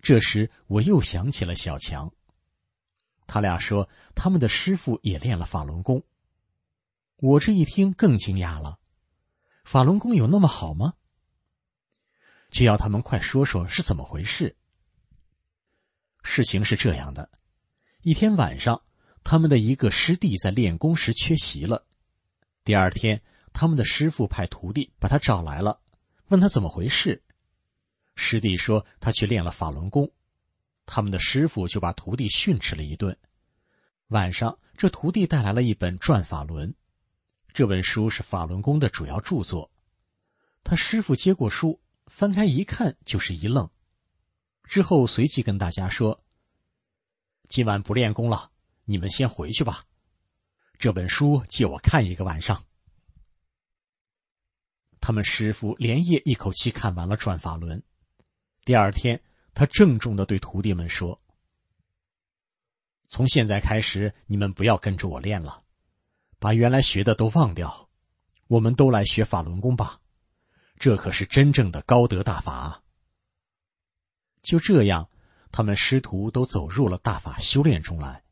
[0.00, 2.10] 这时，我又想起了小强。
[3.26, 6.02] 他俩说，他们的师傅也练了法轮功。
[7.16, 8.78] 我这一听更惊讶了，
[9.64, 10.94] 法轮功有那么好吗？
[12.48, 14.56] 就要他们快说说是怎么回事。
[16.22, 17.30] 事情是这样的。
[18.08, 18.80] 一天晚上，
[19.22, 21.84] 他们的一个师弟在练功时缺席了。
[22.64, 23.20] 第二天，
[23.52, 25.78] 他们的师傅派徒弟把他找来了，
[26.28, 27.22] 问他怎么回事。
[28.14, 30.10] 师弟说他去练了法轮功，
[30.86, 33.14] 他们的师傅就把徒弟训斥了一顿。
[34.06, 36.70] 晚上，这徒弟带来了一本《转法轮》，
[37.52, 39.70] 这本书是法轮功的主要著作。
[40.64, 43.68] 他师傅接过书，翻开一看，就是一愣，
[44.64, 46.24] 之后随即跟大家说。
[47.48, 48.50] 今晚不练功了，
[48.84, 49.84] 你们先回去吧。
[50.78, 52.62] 这本书借我看一个晚上。
[55.00, 57.78] 他们师傅连夜一口气看完了《转法轮》，
[58.64, 59.22] 第二天，
[59.54, 61.22] 他郑重的对徒弟们说
[63.08, 65.62] ：“从现在开始，你们不要跟着我练了，
[66.38, 67.88] 把原来学的都忘掉，
[68.48, 70.00] 我们都来学法轮功吧。
[70.78, 72.82] 这可是真正的高德大法。”
[74.42, 75.08] 就这样。
[75.50, 78.22] 他们师徒都走入了大法修炼中来。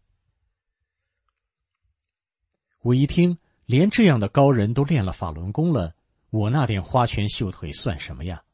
[2.83, 5.97] 我一听，连这样的高人都练了法轮功了，
[6.31, 8.45] 我那点花拳绣腿算什么呀？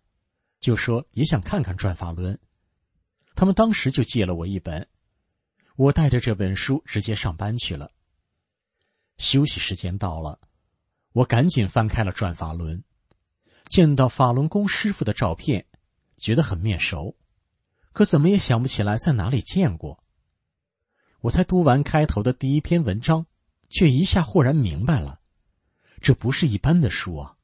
[0.59, 2.39] 就说也想看看转法轮。
[3.35, 4.89] 他们当时就借了我一本，
[5.77, 7.91] 我带着这本书直接上班去了。
[9.19, 10.41] 休息时间到了，
[11.13, 12.85] 我赶紧翻开了转法轮，
[13.69, 15.67] 见到法轮功师傅的照片，
[16.17, 17.17] 觉得很面熟。
[17.93, 20.03] 可怎么也想不起来在哪里见过。
[21.21, 23.27] 我才读完开头的第一篇文章，
[23.69, 25.21] 却一下豁然明白了，
[26.01, 27.37] 这不是一般的书啊！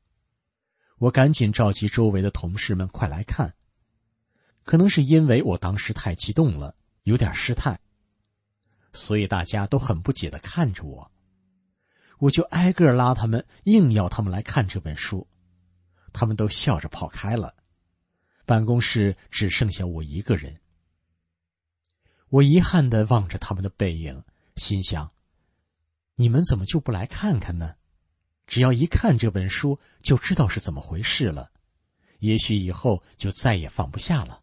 [0.99, 3.55] 我赶紧召集周围的同事们快来看。
[4.64, 6.74] 可能是因为我当时太激动了，
[7.05, 7.78] 有点失态，
[8.92, 11.11] 所以大家都很不解的看着我。
[12.18, 15.28] 我就挨个拉他们，硬要他们来看这本书，
[16.12, 17.55] 他们都笑着跑开了。
[18.49, 20.59] 办公室只剩下我一个人，
[22.30, 24.24] 我遗憾的望着他们的背影，
[24.57, 25.12] 心想：
[26.14, 27.74] 你们怎么就不来看看呢？
[28.46, 31.51] 只要一看这本书，就知道是怎么回事了，
[32.20, 34.42] 也许以后就再也放不下了。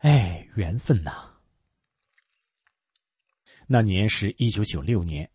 [0.00, 1.38] 哎，缘分呐！
[3.66, 5.30] 那年是一九九六年，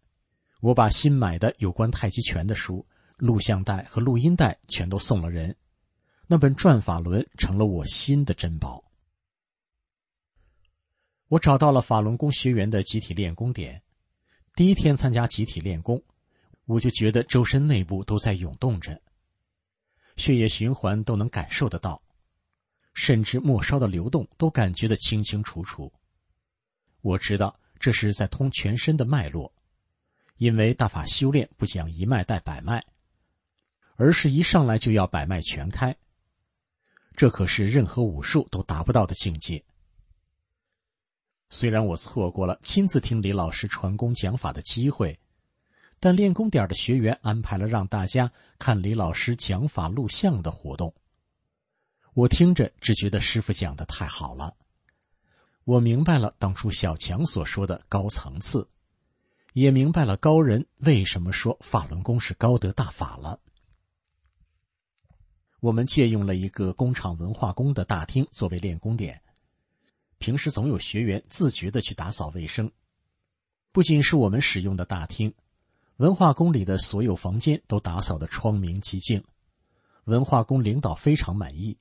[0.61, 2.85] 我把新买的有关太极拳的书、
[3.17, 5.57] 录像带和录音带全都送了人。
[6.25, 8.83] 那本《转法轮》成了我新的珍宝。
[11.27, 13.83] 我找到了法轮功学员的集体练功点，
[14.55, 16.01] 第一天参加集体练功，
[16.65, 19.01] 我就觉得周身内部都在涌动着，
[20.15, 22.01] 血液循环都能感受得到，
[22.93, 25.91] 甚至末梢的流动都感觉得清清楚楚。
[27.01, 29.53] 我知道这是在通全身的脉络，
[30.37, 32.85] 因为大法修炼不讲一脉带百脉，
[33.97, 35.93] 而是一上来就要百脉全开。
[37.15, 39.63] 这可是任何武术都达不到的境界。
[41.49, 45.19] 虽然我错过了亲自听李老师传功讲法的机会，
[45.99, 50.93] 但练功点的学员安排了让大家看李老师讲法录像的活动。
[52.15, 54.55] 我听着只觉得师傅讲的太好了，
[55.63, 58.67] 我明白了当初小强所说的高层次，
[59.53, 63.39] 也明白了高人为什么说法轮功是高德大法了。
[65.63, 69.21] 我们借用了一个工厂文化宫的大厅作为练功点，
[70.17, 72.69] 平时总有学员自觉的去打扫卫生。
[73.71, 75.33] 不仅是我们使用的大厅，
[75.95, 79.23] 文化宫里的所有房间都打扫的窗明几净。
[80.03, 81.77] 文化宫领导非常满意，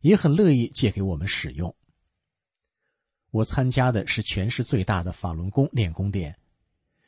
[0.00, 1.74] 也很乐意借给我们使用。
[3.30, 6.38] 我参加的是全市最大的法轮功练功点，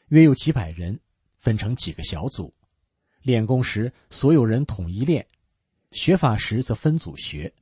[0.08, 0.98] 约有几百人，
[1.36, 2.54] 分成几个小组，
[3.20, 5.26] 练功时所有人统一练。
[5.94, 7.54] 学法时则分组学，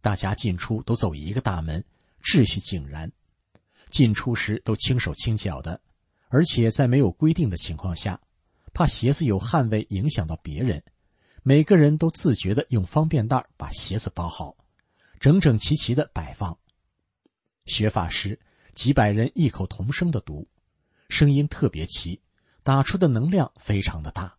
[0.00, 1.84] 大家进出都走一个大门，
[2.22, 3.12] 秩序井然。
[3.90, 5.78] 进出时都轻手轻脚的，
[6.28, 8.18] 而且在没有规定的情况下，
[8.72, 10.82] 怕鞋子有汗味影响到别人，
[11.42, 14.56] 每个人都自觉的用方便袋把鞋子包好，
[15.18, 16.58] 整整齐齐的摆放。
[17.66, 18.40] 学法时，
[18.74, 20.48] 几百人异口同声的读，
[21.10, 22.22] 声音特别齐，
[22.62, 24.34] 打出的能量非常的大。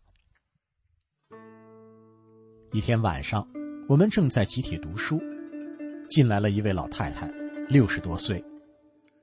[2.74, 3.46] 一天晚上，
[3.86, 5.22] 我们正在集体读书，
[6.08, 7.30] 进来了一位老太太，
[7.68, 8.42] 六十多岁，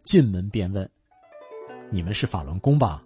[0.03, 0.87] 进门便问
[1.89, 3.03] ：“你们是法轮功吧？”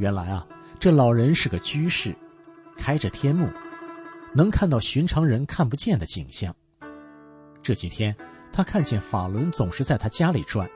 [0.00, 0.48] 原来啊，
[0.80, 2.16] 这老人是个居士，
[2.78, 3.46] 开着天目，
[4.34, 6.56] 能看到寻常人看不见的景象。
[7.62, 8.16] 这几天，
[8.50, 10.66] 他看见法轮总是在他家里转。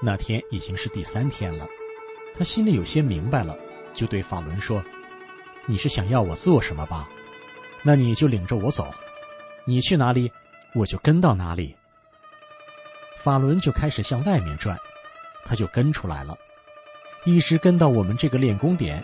[0.00, 1.68] 那天已经是第三天了，
[2.34, 3.54] 他心里有些明白了，
[3.92, 4.82] 就对法轮说
[5.66, 7.08] ：“你是想要我做什么吧？
[7.82, 8.92] 那你就领着我走，
[9.64, 10.30] 你去哪里，
[10.74, 11.74] 我就跟到哪里。”
[13.22, 14.76] 法轮就开始向外面转，
[15.44, 16.36] 他就跟出来了。
[17.24, 19.02] 一直跟到我们这个练功点，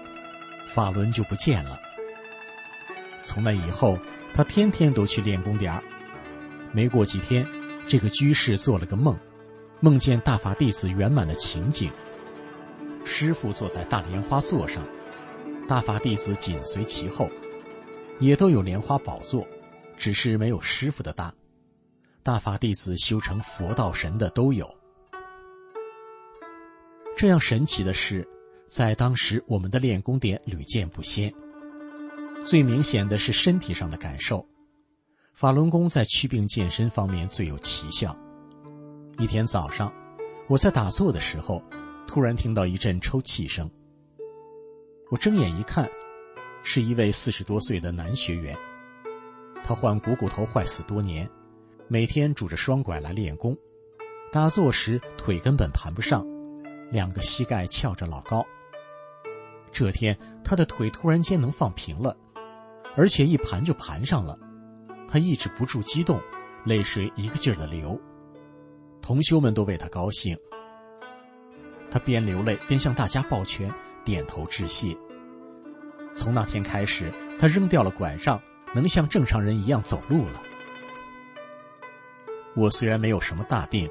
[0.69, 1.81] 法轮就不见了。
[3.23, 3.97] 从那以后，
[4.35, 5.83] 他天天都去练功点儿。
[6.73, 7.47] 没过几天，
[7.87, 9.17] 这个居士做了个梦，
[9.81, 11.91] 梦见大法弟子圆满的情景。
[13.05, 14.85] 师傅坐在大莲花座上，
[15.69, 17.29] 大法弟子紧随其后，
[18.21, 19.47] 也都有莲花宝座，
[19.99, 21.33] 只是没有师傅的大。
[22.23, 24.67] 大法弟子修成佛道神的都有。
[27.19, 28.27] 这样神奇的事，
[28.67, 31.31] 在当时我们的练功点屡见不鲜。
[32.43, 34.49] 最明显的是身体上的感受，
[35.35, 38.17] 法轮功在祛病健身方面最有奇效。
[39.19, 39.93] 一天早上，
[40.49, 41.63] 我在打坐的时候，
[42.07, 43.71] 突然听到一阵抽泣声。
[45.11, 45.89] 我睁眼一看，
[46.63, 48.55] 是一位四十多岁的男学员，
[49.65, 51.27] 他患股骨头坏死多年，
[51.89, 53.57] 每天拄着双拐来练功，
[54.31, 56.27] 打坐时腿根本盘不上。
[56.91, 58.45] 两个膝盖翘着老高。
[59.73, 62.15] 这天，他的腿突然间能放平了，
[62.95, 64.39] 而且一盘就盘上了。
[65.07, 66.21] 他抑制不住激动，
[66.65, 67.99] 泪水一个劲儿的流。
[69.01, 70.37] 同修们都为他高兴。
[71.91, 73.73] 他边流泪边向大家抱拳，
[74.09, 74.97] 点头致谢。
[76.15, 78.41] 从那天开始，他扔掉了拐杖，
[78.73, 80.43] 能像正常人一样走路了。
[82.55, 83.87] 我虽然没有什么大病，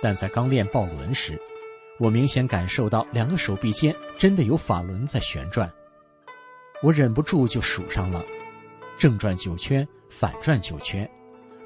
[0.00, 1.36] 但在刚练抱轮时。
[1.98, 5.70] 我明显感受到两个手臂间真的有法轮在旋转，
[6.80, 8.24] 我忍不住就数上了，
[8.96, 11.10] 正转九圈，反转九圈，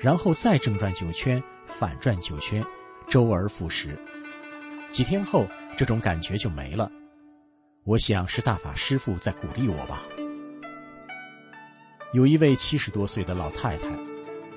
[0.00, 2.64] 然后再正转九圈，反转九圈，
[3.08, 3.96] 周而复始。
[4.90, 6.90] 几天后，这种感觉就没了。
[7.84, 10.02] 我想是大法师父在鼓励我吧。
[12.14, 13.84] 有一位七十多岁的老太太，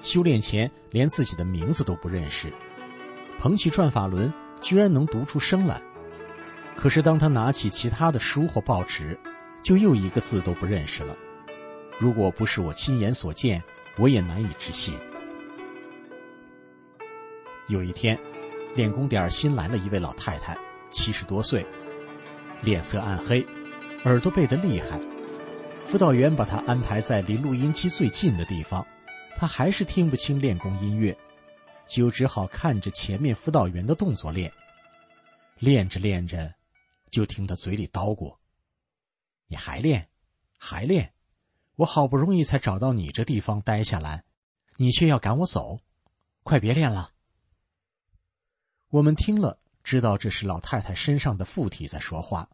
[0.02, 2.54] 修炼前连自己的名字都不认识，
[3.38, 4.34] 捧起转法轮。
[4.60, 5.80] 居然能读出声来，
[6.76, 9.16] 可是当他拿起其他的书或报纸，
[9.62, 11.16] 就又一个字都不认识了。
[12.00, 13.62] 如果不是我亲眼所见，
[13.98, 14.96] 我也难以置信。
[17.68, 18.20] 有一天，
[18.76, 20.58] 练功点新来了一位老太太，
[20.90, 21.64] 七十多岁，
[22.62, 23.46] 脸色暗黑，
[24.04, 25.00] 耳朵背得厉害。
[25.84, 28.86] 辅导员把他安排在离录音机最近的地方，
[29.36, 31.18] 他还是听不清练功音乐。
[31.88, 34.52] 就只好看着前面辅导员的动作练，
[35.58, 36.54] 练着练着，
[37.10, 38.36] 就听他嘴里叨咕
[39.48, 40.10] ：“你还练，
[40.58, 41.14] 还练，
[41.78, 44.26] 我好不容易才找到你这地方待下来，
[44.76, 45.80] 你却要赶我走，
[46.44, 47.12] 快别练了。”
[48.92, 49.58] 我们听了，
[49.88, 52.50] 知道这是老太太身上的附体在说话。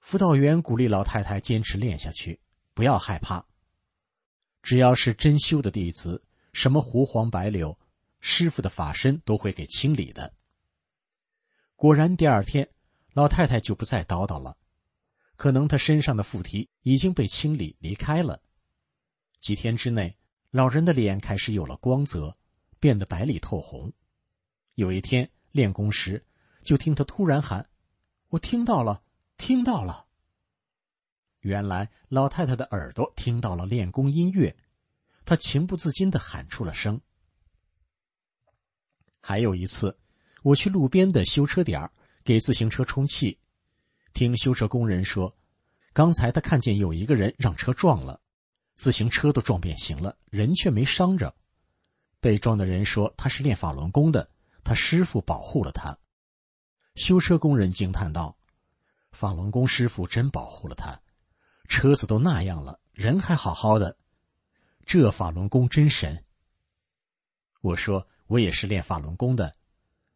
[0.00, 2.40] 辅导员鼓励老太太坚持练下去，
[2.72, 3.44] 不要害怕，
[4.62, 6.24] 只要是真修的弟子。
[6.54, 7.78] 什么胡黄白柳，
[8.18, 10.32] 师傅的法身都会给清理的。
[11.76, 12.66] 果然，第二天
[13.12, 14.56] 老太太就不再叨叨了，
[15.36, 18.40] 可能她身上的附体已经被清理离开了。
[19.38, 20.16] 几天之内，
[20.50, 22.38] 老人的脸开始有了光泽，
[22.80, 23.92] 变得白里透红。
[24.74, 26.24] 有一天练功时，
[26.62, 27.68] 就听他突然喊
[28.30, 29.02] ：“我听到了，
[29.36, 30.06] 听到了。”
[31.42, 34.56] 原来老太太的耳朵听到了练功音乐。
[35.24, 37.00] 她情不自禁的喊出了声。
[39.20, 39.98] 还有一次，
[40.44, 41.90] 我去路边的修车点
[42.22, 43.36] 给自行车充气，
[44.14, 45.36] 听修车工人说，
[45.92, 48.20] 刚才他看见有一个人让车撞了，
[48.76, 51.34] 自行车都撞变形了，人却没伤着。
[52.20, 54.30] 被撞的人说他是练法轮功的，
[54.64, 55.98] 他师傅保护了他。
[56.94, 58.36] 修车工人惊叹道
[59.12, 61.00] ：“法轮功师傅真保护了他，
[61.68, 63.96] 车子都那样了，人还好好的。”
[64.84, 66.24] 这法轮功真神。
[67.60, 69.54] 我说我也是练法轮功的，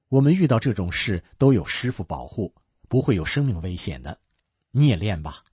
[0.08, 2.54] 我们遇到这种事都有师傅保护，
[2.88, 4.20] 不会有生命危险的。
[4.70, 5.44] 你也练吧。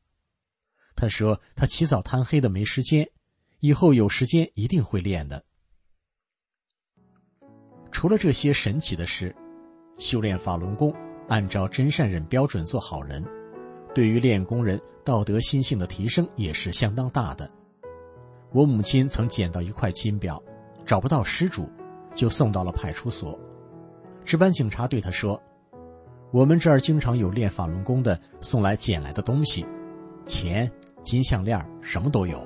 [0.96, 3.12] 他说他起早贪黑的没时间，
[3.60, 5.46] 以后有时间一定会练的。
[7.92, 9.36] 除了这些神奇的事，
[9.98, 10.94] 修炼法轮功，
[11.28, 13.24] 按照真善忍标准做好人，
[13.94, 17.50] 对于练功人道德心性的提升也是相当大的。
[18.52, 20.42] 我母亲曾捡到一块金表，
[20.86, 21.70] 找不到失主，
[22.14, 23.38] 就送到了派出所。
[24.24, 25.42] 值班警察对他说
[26.32, 29.66] ：“我们这儿经常有练法轮功的送来捡来的东西，
[30.26, 30.72] 钱、
[31.04, 32.42] 金项链什么都有。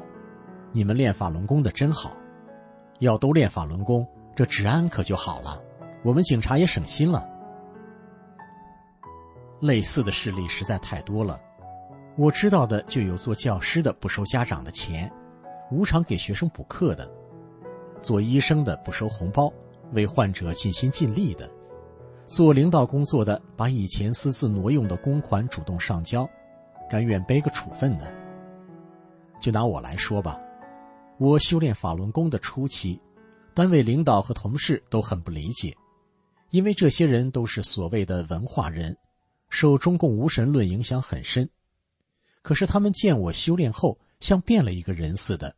[0.71, 2.17] 你们练法轮功的真好，
[2.99, 5.61] 要都练法轮功。”这治安可就好了，
[6.03, 7.29] 我们警察也省心了。
[9.61, 11.39] 类似的事例实在太多了，
[12.17, 15.11] 我知道的就有做教师的不收家长的钱，
[15.71, 17.05] 无偿给学生补课的；
[18.01, 19.53] 做医生的不收红包，
[19.93, 21.47] 为患者尽心尽力的；
[22.27, 26.27] 做领导工作的把以前私自挪用的公款主动上交，
[26.89, 28.11] 甘愿背个处分的。
[29.39, 30.37] 就拿我来说吧，
[31.17, 32.99] 我修炼法轮功的初期。
[33.53, 35.77] 单位领导和同事都很不理解，
[36.49, 38.97] 因为这些人都是所谓的文化人，
[39.49, 41.49] 受中共无神论影响很深。
[42.41, 45.55] 可是他们见我修炼后，像变了一个人似的，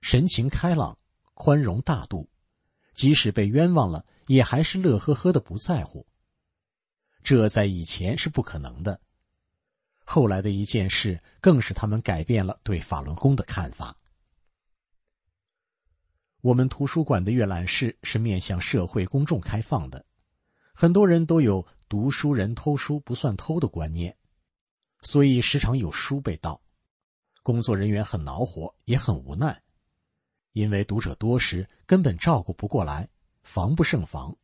[0.00, 0.98] 神情开朗、
[1.34, 2.28] 宽容大度，
[2.92, 6.06] 即使被冤枉了，也还是乐呵呵的不在乎。
[7.22, 9.00] 这在以前是不可能的。
[10.04, 13.94] 后来的一件事，更使他们改变了对法轮功的看法。
[16.40, 20.06] 我们图书馆的阅览室是面向社会公众开放的，
[20.72, 24.16] 很多人都有“读书人偷书不算偷”的观念，
[25.00, 26.62] 所以时常有书被盗。
[27.42, 29.62] 工作人员很恼火，也很无奈，
[30.52, 33.08] 因为读者多时根本照顾不过来，
[33.42, 34.36] 防不胜防。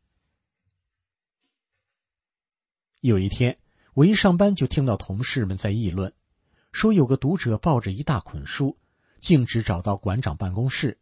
[2.99, 3.57] 有一天，
[3.93, 6.13] 我一上班就听到同事们在议论，
[6.73, 8.77] 说有个读者抱着一大捆书，
[9.21, 10.99] 径直找到馆长办公室。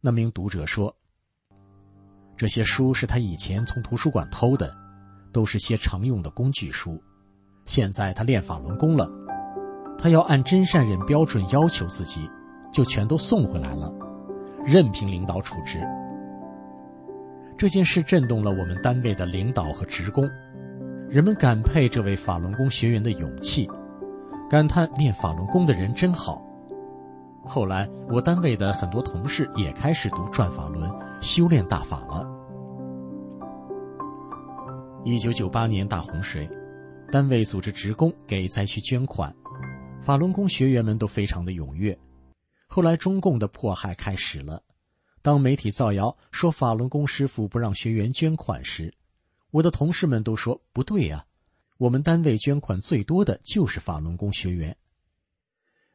[0.00, 0.94] 那名读者说
[2.36, 4.72] ：“这些书是他以前从图书馆偷的，
[5.32, 7.02] 都是些常用的工具书。
[7.64, 9.10] 现在他练法轮功了，
[9.98, 12.30] 他要按真善忍标准要求自己，
[12.72, 13.92] 就全都送回来了，
[14.64, 15.80] 任凭领导处置。”
[17.58, 20.30] 这件事震动了我们单位的领导和职工，
[21.08, 23.68] 人们感佩这位法轮功学员的勇气，
[24.48, 26.47] 感叹练法轮功的人真好。
[27.48, 30.92] 后来，我单位的很多同事也开始读转法轮，
[31.22, 32.28] 修炼大法了。
[35.02, 36.46] 一九九八年大洪水，
[37.10, 39.34] 单位组织职工给灾区捐款，
[40.02, 41.98] 法轮功学员们都非常的踊跃。
[42.66, 44.62] 后来，中共的迫害开始了。
[45.22, 48.92] 当媒体造谣说法轮功师傅不让学员捐款时，
[49.50, 51.24] 我的同事们都说不对呀，
[51.78, 54.76] 我们单位捐款最多的就是法轮功学员。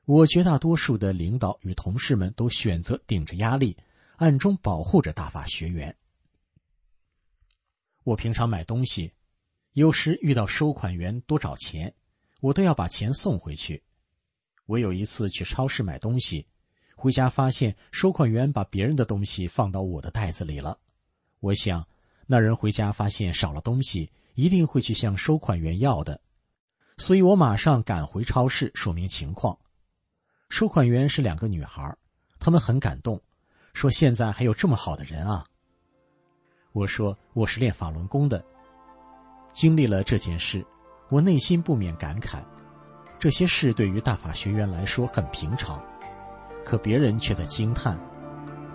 [0.06, 3.78] 我绝大多数的领导与同事们都选择顶着压力，
[4.18, 5.96] 暗中保护着大法学员。
[8.04, 9.14] 我平常买东西，
[9.72, 11.94] 有时遇到收款员多找钱，
[12.42, 13.82] 我都要把钱送回去。
[14.66, 16.48] 我有一次去超市买东西，
[16.98, 20.78] 回家发现收款员把别人的东西放到我的袋子里了。
[21.40, 21.88] 我想，
[22.28, 26.20] 那人回家发现少了东西，一定会去向收款员要的，
[26.98, 29.58] 所以我马上赶回超市说明情况。
[30.54, 31.98] 收款员是两个女孩，
[32.40, 33.20] 她们很感动，
[33.74, 35.44] 说：“现在还有这么好的人啊！”
[36.74, 38.46] 我说：“我是练法轮功的。”
[39.52, 40.64] 经历了这件事，
[41.10, 42.38] 我内心不免感慨：
[43.18, 45.82] 这些事对于大法学员来说很平常，
[46.64, 48.00] 可别人却在惊叹：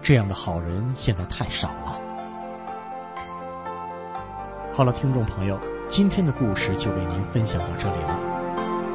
[0.03, 2.01] 这样的好人现在太少了。
[4.73, 8.38] 好了，听众朋友，今天的故事就为您分享到这里了。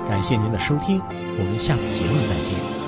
[0.08, 1.02] 感谢您的收听，
[1.40, 2.83] 我们下次节目再见。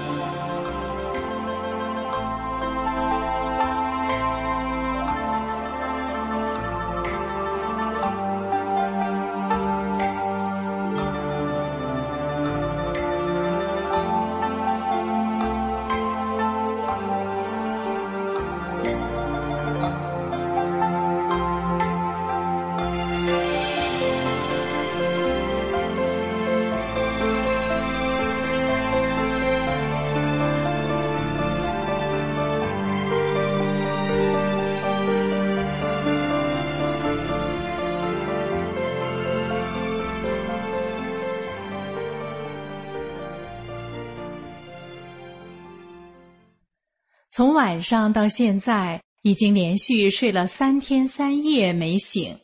[47.36, 52.38] 从晚上到现在，已经连续睡了三天三夜没醒，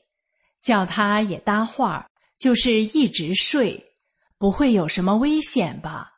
[0.61, 3.81] 叫他也搭话，就是一直睡，
[4.37, 6.09] 不会有什么危险吧？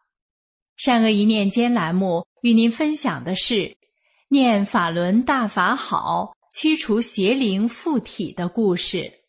[0.75, 3.77] 善恶一念间栏目与您分享的是：
[4.29, 9.22] 念法轮大法好，驱除邪灵附体的故事。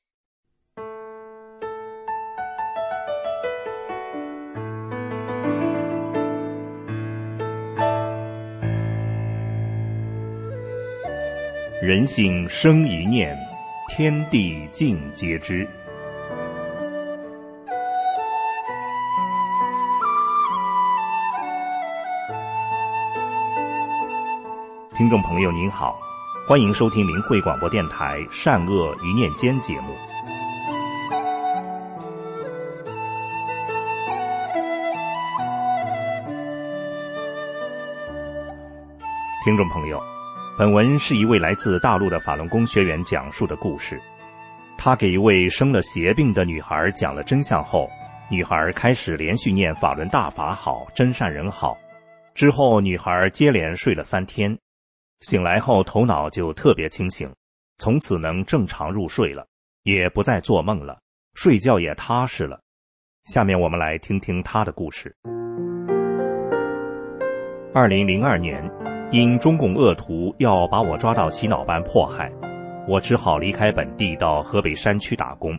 [11.94, 13.38] 人性生一念，
[13.88, 15.64] 天地尽皆知。
[24.96, 25.96] 听众朋友您好，
[26.48, 29.94] 欢迎收听明慧广播电台《善恶一念间》节目。
[39.44, 40.02] 听众朋友，
[40.56, 44.00] 本文是一位来自大陆的法轮功学员讲述的故事。
[44.78, 47.90] 他给一位生了邪病的女孩讲了真相后，
[48.30, 51.76] 女孩开始连续念法轮大法好，真善人好。
[52.36, 54.56] 之后，女孩接连睡了三天。
[55.22, 57.28] 醒来后，头脑就特别清醒，
[57.78, 59.44] 从此能正常入睡了，
[59.82, 61.00] 也不再做梦了，
[61.34, 62.60] 睡觉也踏实了。
[63.24, 65.12] 下面我们来听听他的故事。
[67.74, 68.70] 二零零二年，
[69.14, 72.32] 因中共恶徒要把我抓到洗脑班迫害，
[72.88, 75.56] 我只好离开本地到河北山区打工。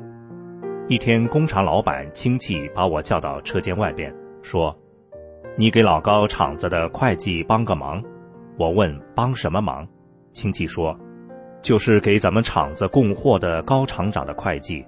[0.90, 4.78] 一天，工厂老板亲戚把我叫到车间外边，说
[5.56, 8.04] ：“你给老高厂子的会计帮个忙。”
[8.60, 9.88] 我问帮什么忙，
[10.34, 10.94] 亲戚说，
[11.62, 14.86] 就是给咱们厂子供货的高厂长的会计，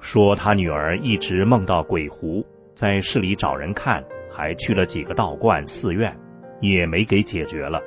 [0.00, 2.44] 说他女儿一直梦到鬼狐，
[2.74, 6.12] 在市里找人看，还去了几个道观寺院，
[6.60, 7.80] 也没给解决了。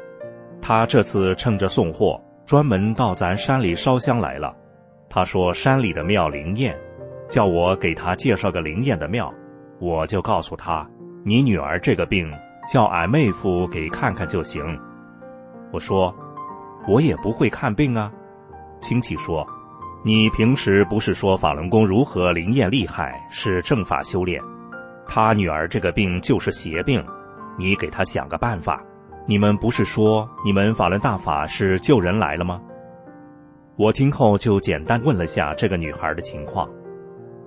[0.62, 4.56] 他这次趁着送货，专门到咱山里烧香来了。
[5.10, 6.78] 他说山里的庙灵验，
[7.28, 9.34] 叫我给他介绍个灵验的庙。
[9.80, 10.88] 我就告诉他，
[11.26, 12.32] 你女儿这个病，
[12.70, 14.64] 叫俺妹夫给看看就行。
[15.74, 16.16] 我说，
[16.88, 18.12] 我也不会看病啊。
[18.80, 19.46] 亲戚说，
[20.04, 24.42] 你平时不是说法轮功如何灵验厉害，是正法修炼？
[25.08, 27.04] 他女儿这个病就是邪病，
[27.58, 28.82] 你给他想个办法。
[29.26, 32.62] 你们不是说你们法轮大法是救人来了吗？
[33.78, 36.70] 我听后就简单问了下这个女孩的情况。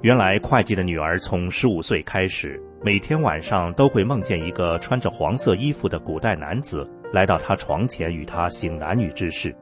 [0.03, 6.89] 原来会计的女儿从十五岁开始，每天晚上都会梦见一个穿着黄色衣服的古代男子。
[7.13, 9.55] 来到他床前与他行男女之事，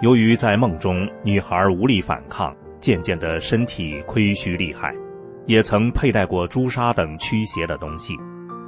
[0.00, 4.92] 由于在梦中女孩无力反抗，渐渐的身体亏虚厉害，
[5.46, 8.14] 也曾佩戴过朱砂等驱邪的东西，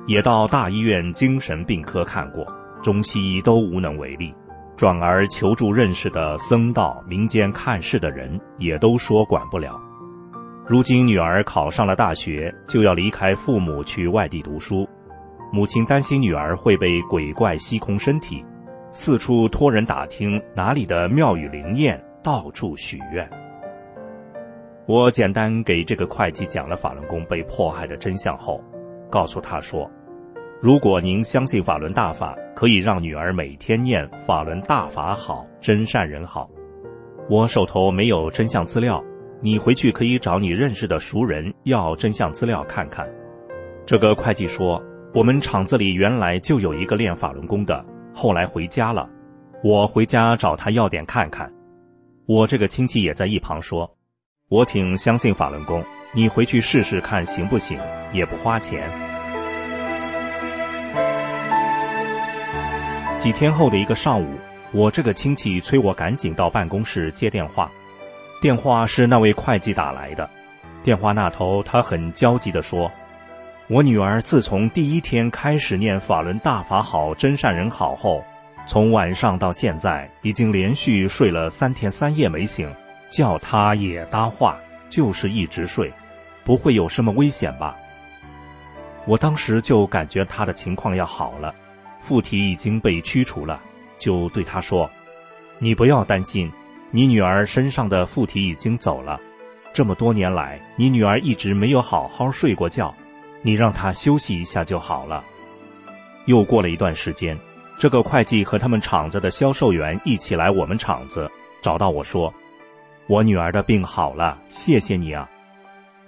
[0.06, 2.46] 也到大医院精神病科看过，
[2.84, 4.34] 中西医都无能为力，
[4.76, 9.80] 转而求助认识的僧道、民间看事的人，也都说管不了。
[10.66, 14.86] 如今女儿考上了大学，就要离开父母去外地读书。
[15.50, 18.44] 母亲担心女儿会被鬼怪吸空身体，
[18.92, 23.26] 四处托人打听哪里的庙宇灵验，到处许愿。
[24.86, 28.62] 我简单给这个会计讲了法轮功被迫害的真相后，
[29.10, 29.90] 告诉他说
[30.64, 36.48] ：“如果您相信法轮大法，可以让女儿每天念法轮大法好，真善人好。
[37.28, 39.04] 我手头没有真相资料，
[39.42, 43.06] 你回去可以找你认识的熟人要真相资料看看。”
[43.84, 44.82] 这个会计说。
[45.12, 49.08] 我们厂子里原来就有一个练法轮功的，后来回家了。
[49.62, 51.52] 我回家找他要点看看。
[52.26, 53.98] 我这个亲戚也在一旁说
[54.48, 57.78] ：“我挺相信法轮功，你回去试试看行不行，
[58.14, 58.90] 也不花钱。”
[63.18, 64.34] 几天后的一个上午，
[64.72, 67.70] 我这个亲戚催我赶紧到办公室接电话。
[68.40, 70.28] 电话是那位会计打来的，
[70.82, 72.90] 电话那头他很焦急地说。
[73.68, 78.22] 我女儿自从第一天开始念法轮大法好真善人好后，
[78.66, 82.70] 从晚上到现在已经连续睡了三天三夜没醒，
[83.08, 84.58] 叫她也搭话，
[84.90, 85.90] 就是一直睡，
[86.44, 87.74] 不会有什么危险吧？
[89.06, 91.54] 我当时就感觉她的情况要好了，
[92.04, 93.60] 附体已经被驱除了，
[93.98, 94.88] 就对他说
[95.58, 96.52] ：“你不要担心，
[96.90, 99.18] 你女儿身上的附体已经走了，
[99.72, 102.94] 这么多年来，你女儿一直没有好好睡过觉。”
[103.46, 105.22] 你让她休息一下就好了。
[106.24, 107.38] 又过了一段时间，
[107.78, 111.30] 这个会计和他们厂子的销售员一起来我们厂子，
[111.60, 112.32] 找到我说
[113.06, 115.28] ：“我女儿的病好了，谢谢你啊。”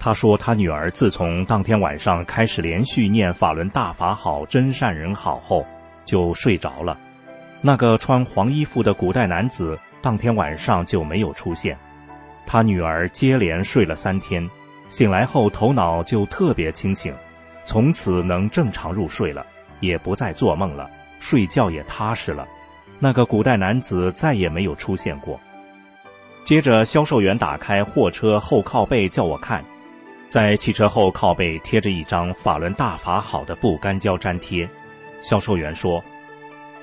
[0.01, 5.63] 他说他女儿自从当天晚上开始连续念法轮大法好真善人好后，
[6.07, 6.99] 就睡着了。
[7.61, 11.77] 那个穿黄衣服的古代男子当天晚上就没有出现。
[12.47, 14.49] 他女儿接连睡了三天，
[14.89, 17.15] 醒来后头脑就特别清醒。
[17.65, 19.45] 从此能正常入睡了，
[19.81, 20.89] 也不再做梦了，
[21.19, 22.47] 睡觉也踏实了。
[23.01, 25.39] 那个古代男子再也没有出现过。
[26.45, 29.65] 接着，销售员打开货车后靠背叫我看，
[30.29, 34.69] 在汽车后靠背贴着一张法轮大法好的不干胶粘贴。
[35.23, 36.03] 销售员说：“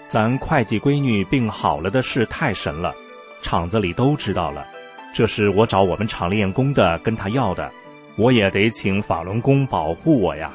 [0.07, 2.93] 咱会计闺女病好了的事太神了，
[3.41, 4.65] 厂子里都知道了。
[5.13, 7.71] 这是我找我们厂练功的跟他要的，
[8.15, 10.51] 我也得请法轮功保护我呀。”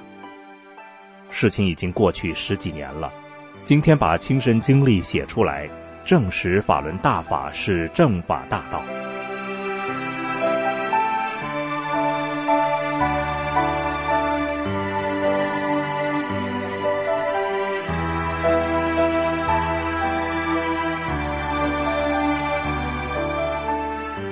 [1.30, 3.12] 事情已经过去十几年了，
[3.64, 5.68] 今天把亲身经历写出来。
[6.04, 8.82] 证实法轮大法是正法大道。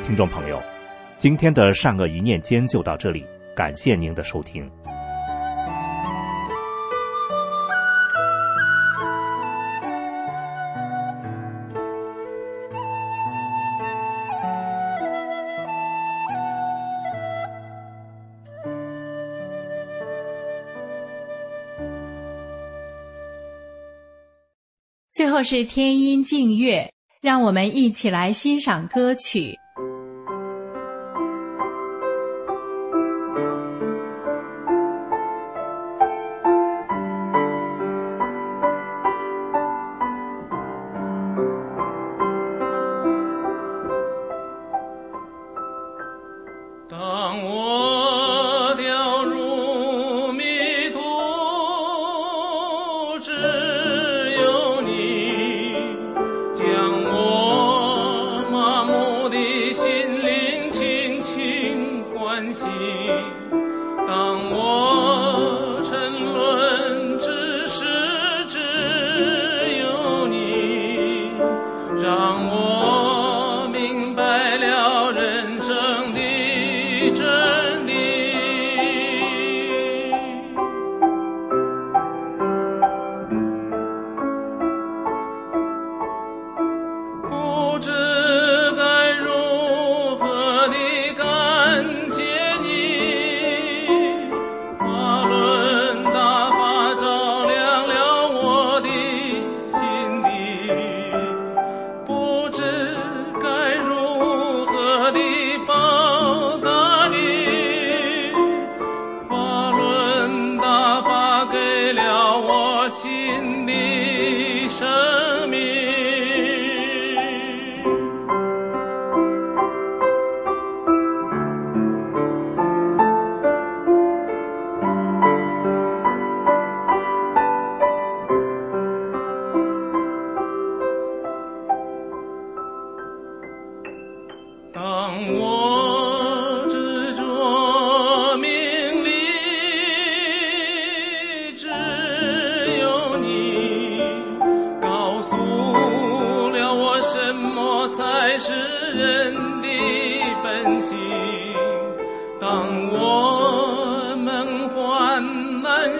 [0.06, 0.62] 听众朋友，
[1.18, 3.26] 今天的善恶一念间就到这里，
[3.56, 4.70] 感谢您的收听。
[25.12, 29.58] 最后是天音静月，让我们一起来欣赏歌曲。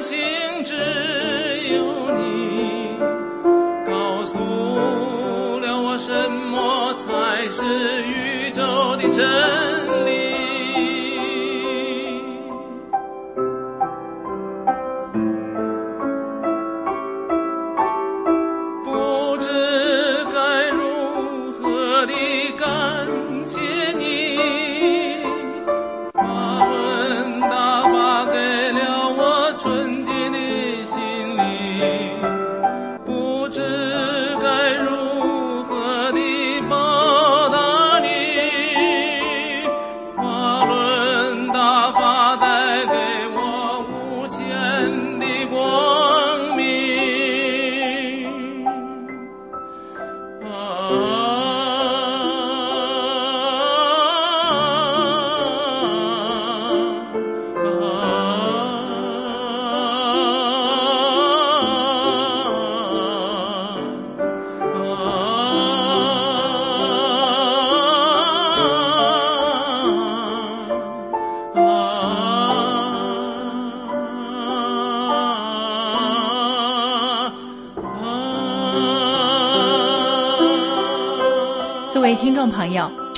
[0.03, 0.19] 心
[0.65, 0.75] 只
[1.75, 2.99] 有你
[3.87, 4.39] 告诉
[5.59, 9.76] 了我，什么才是宇宙的真。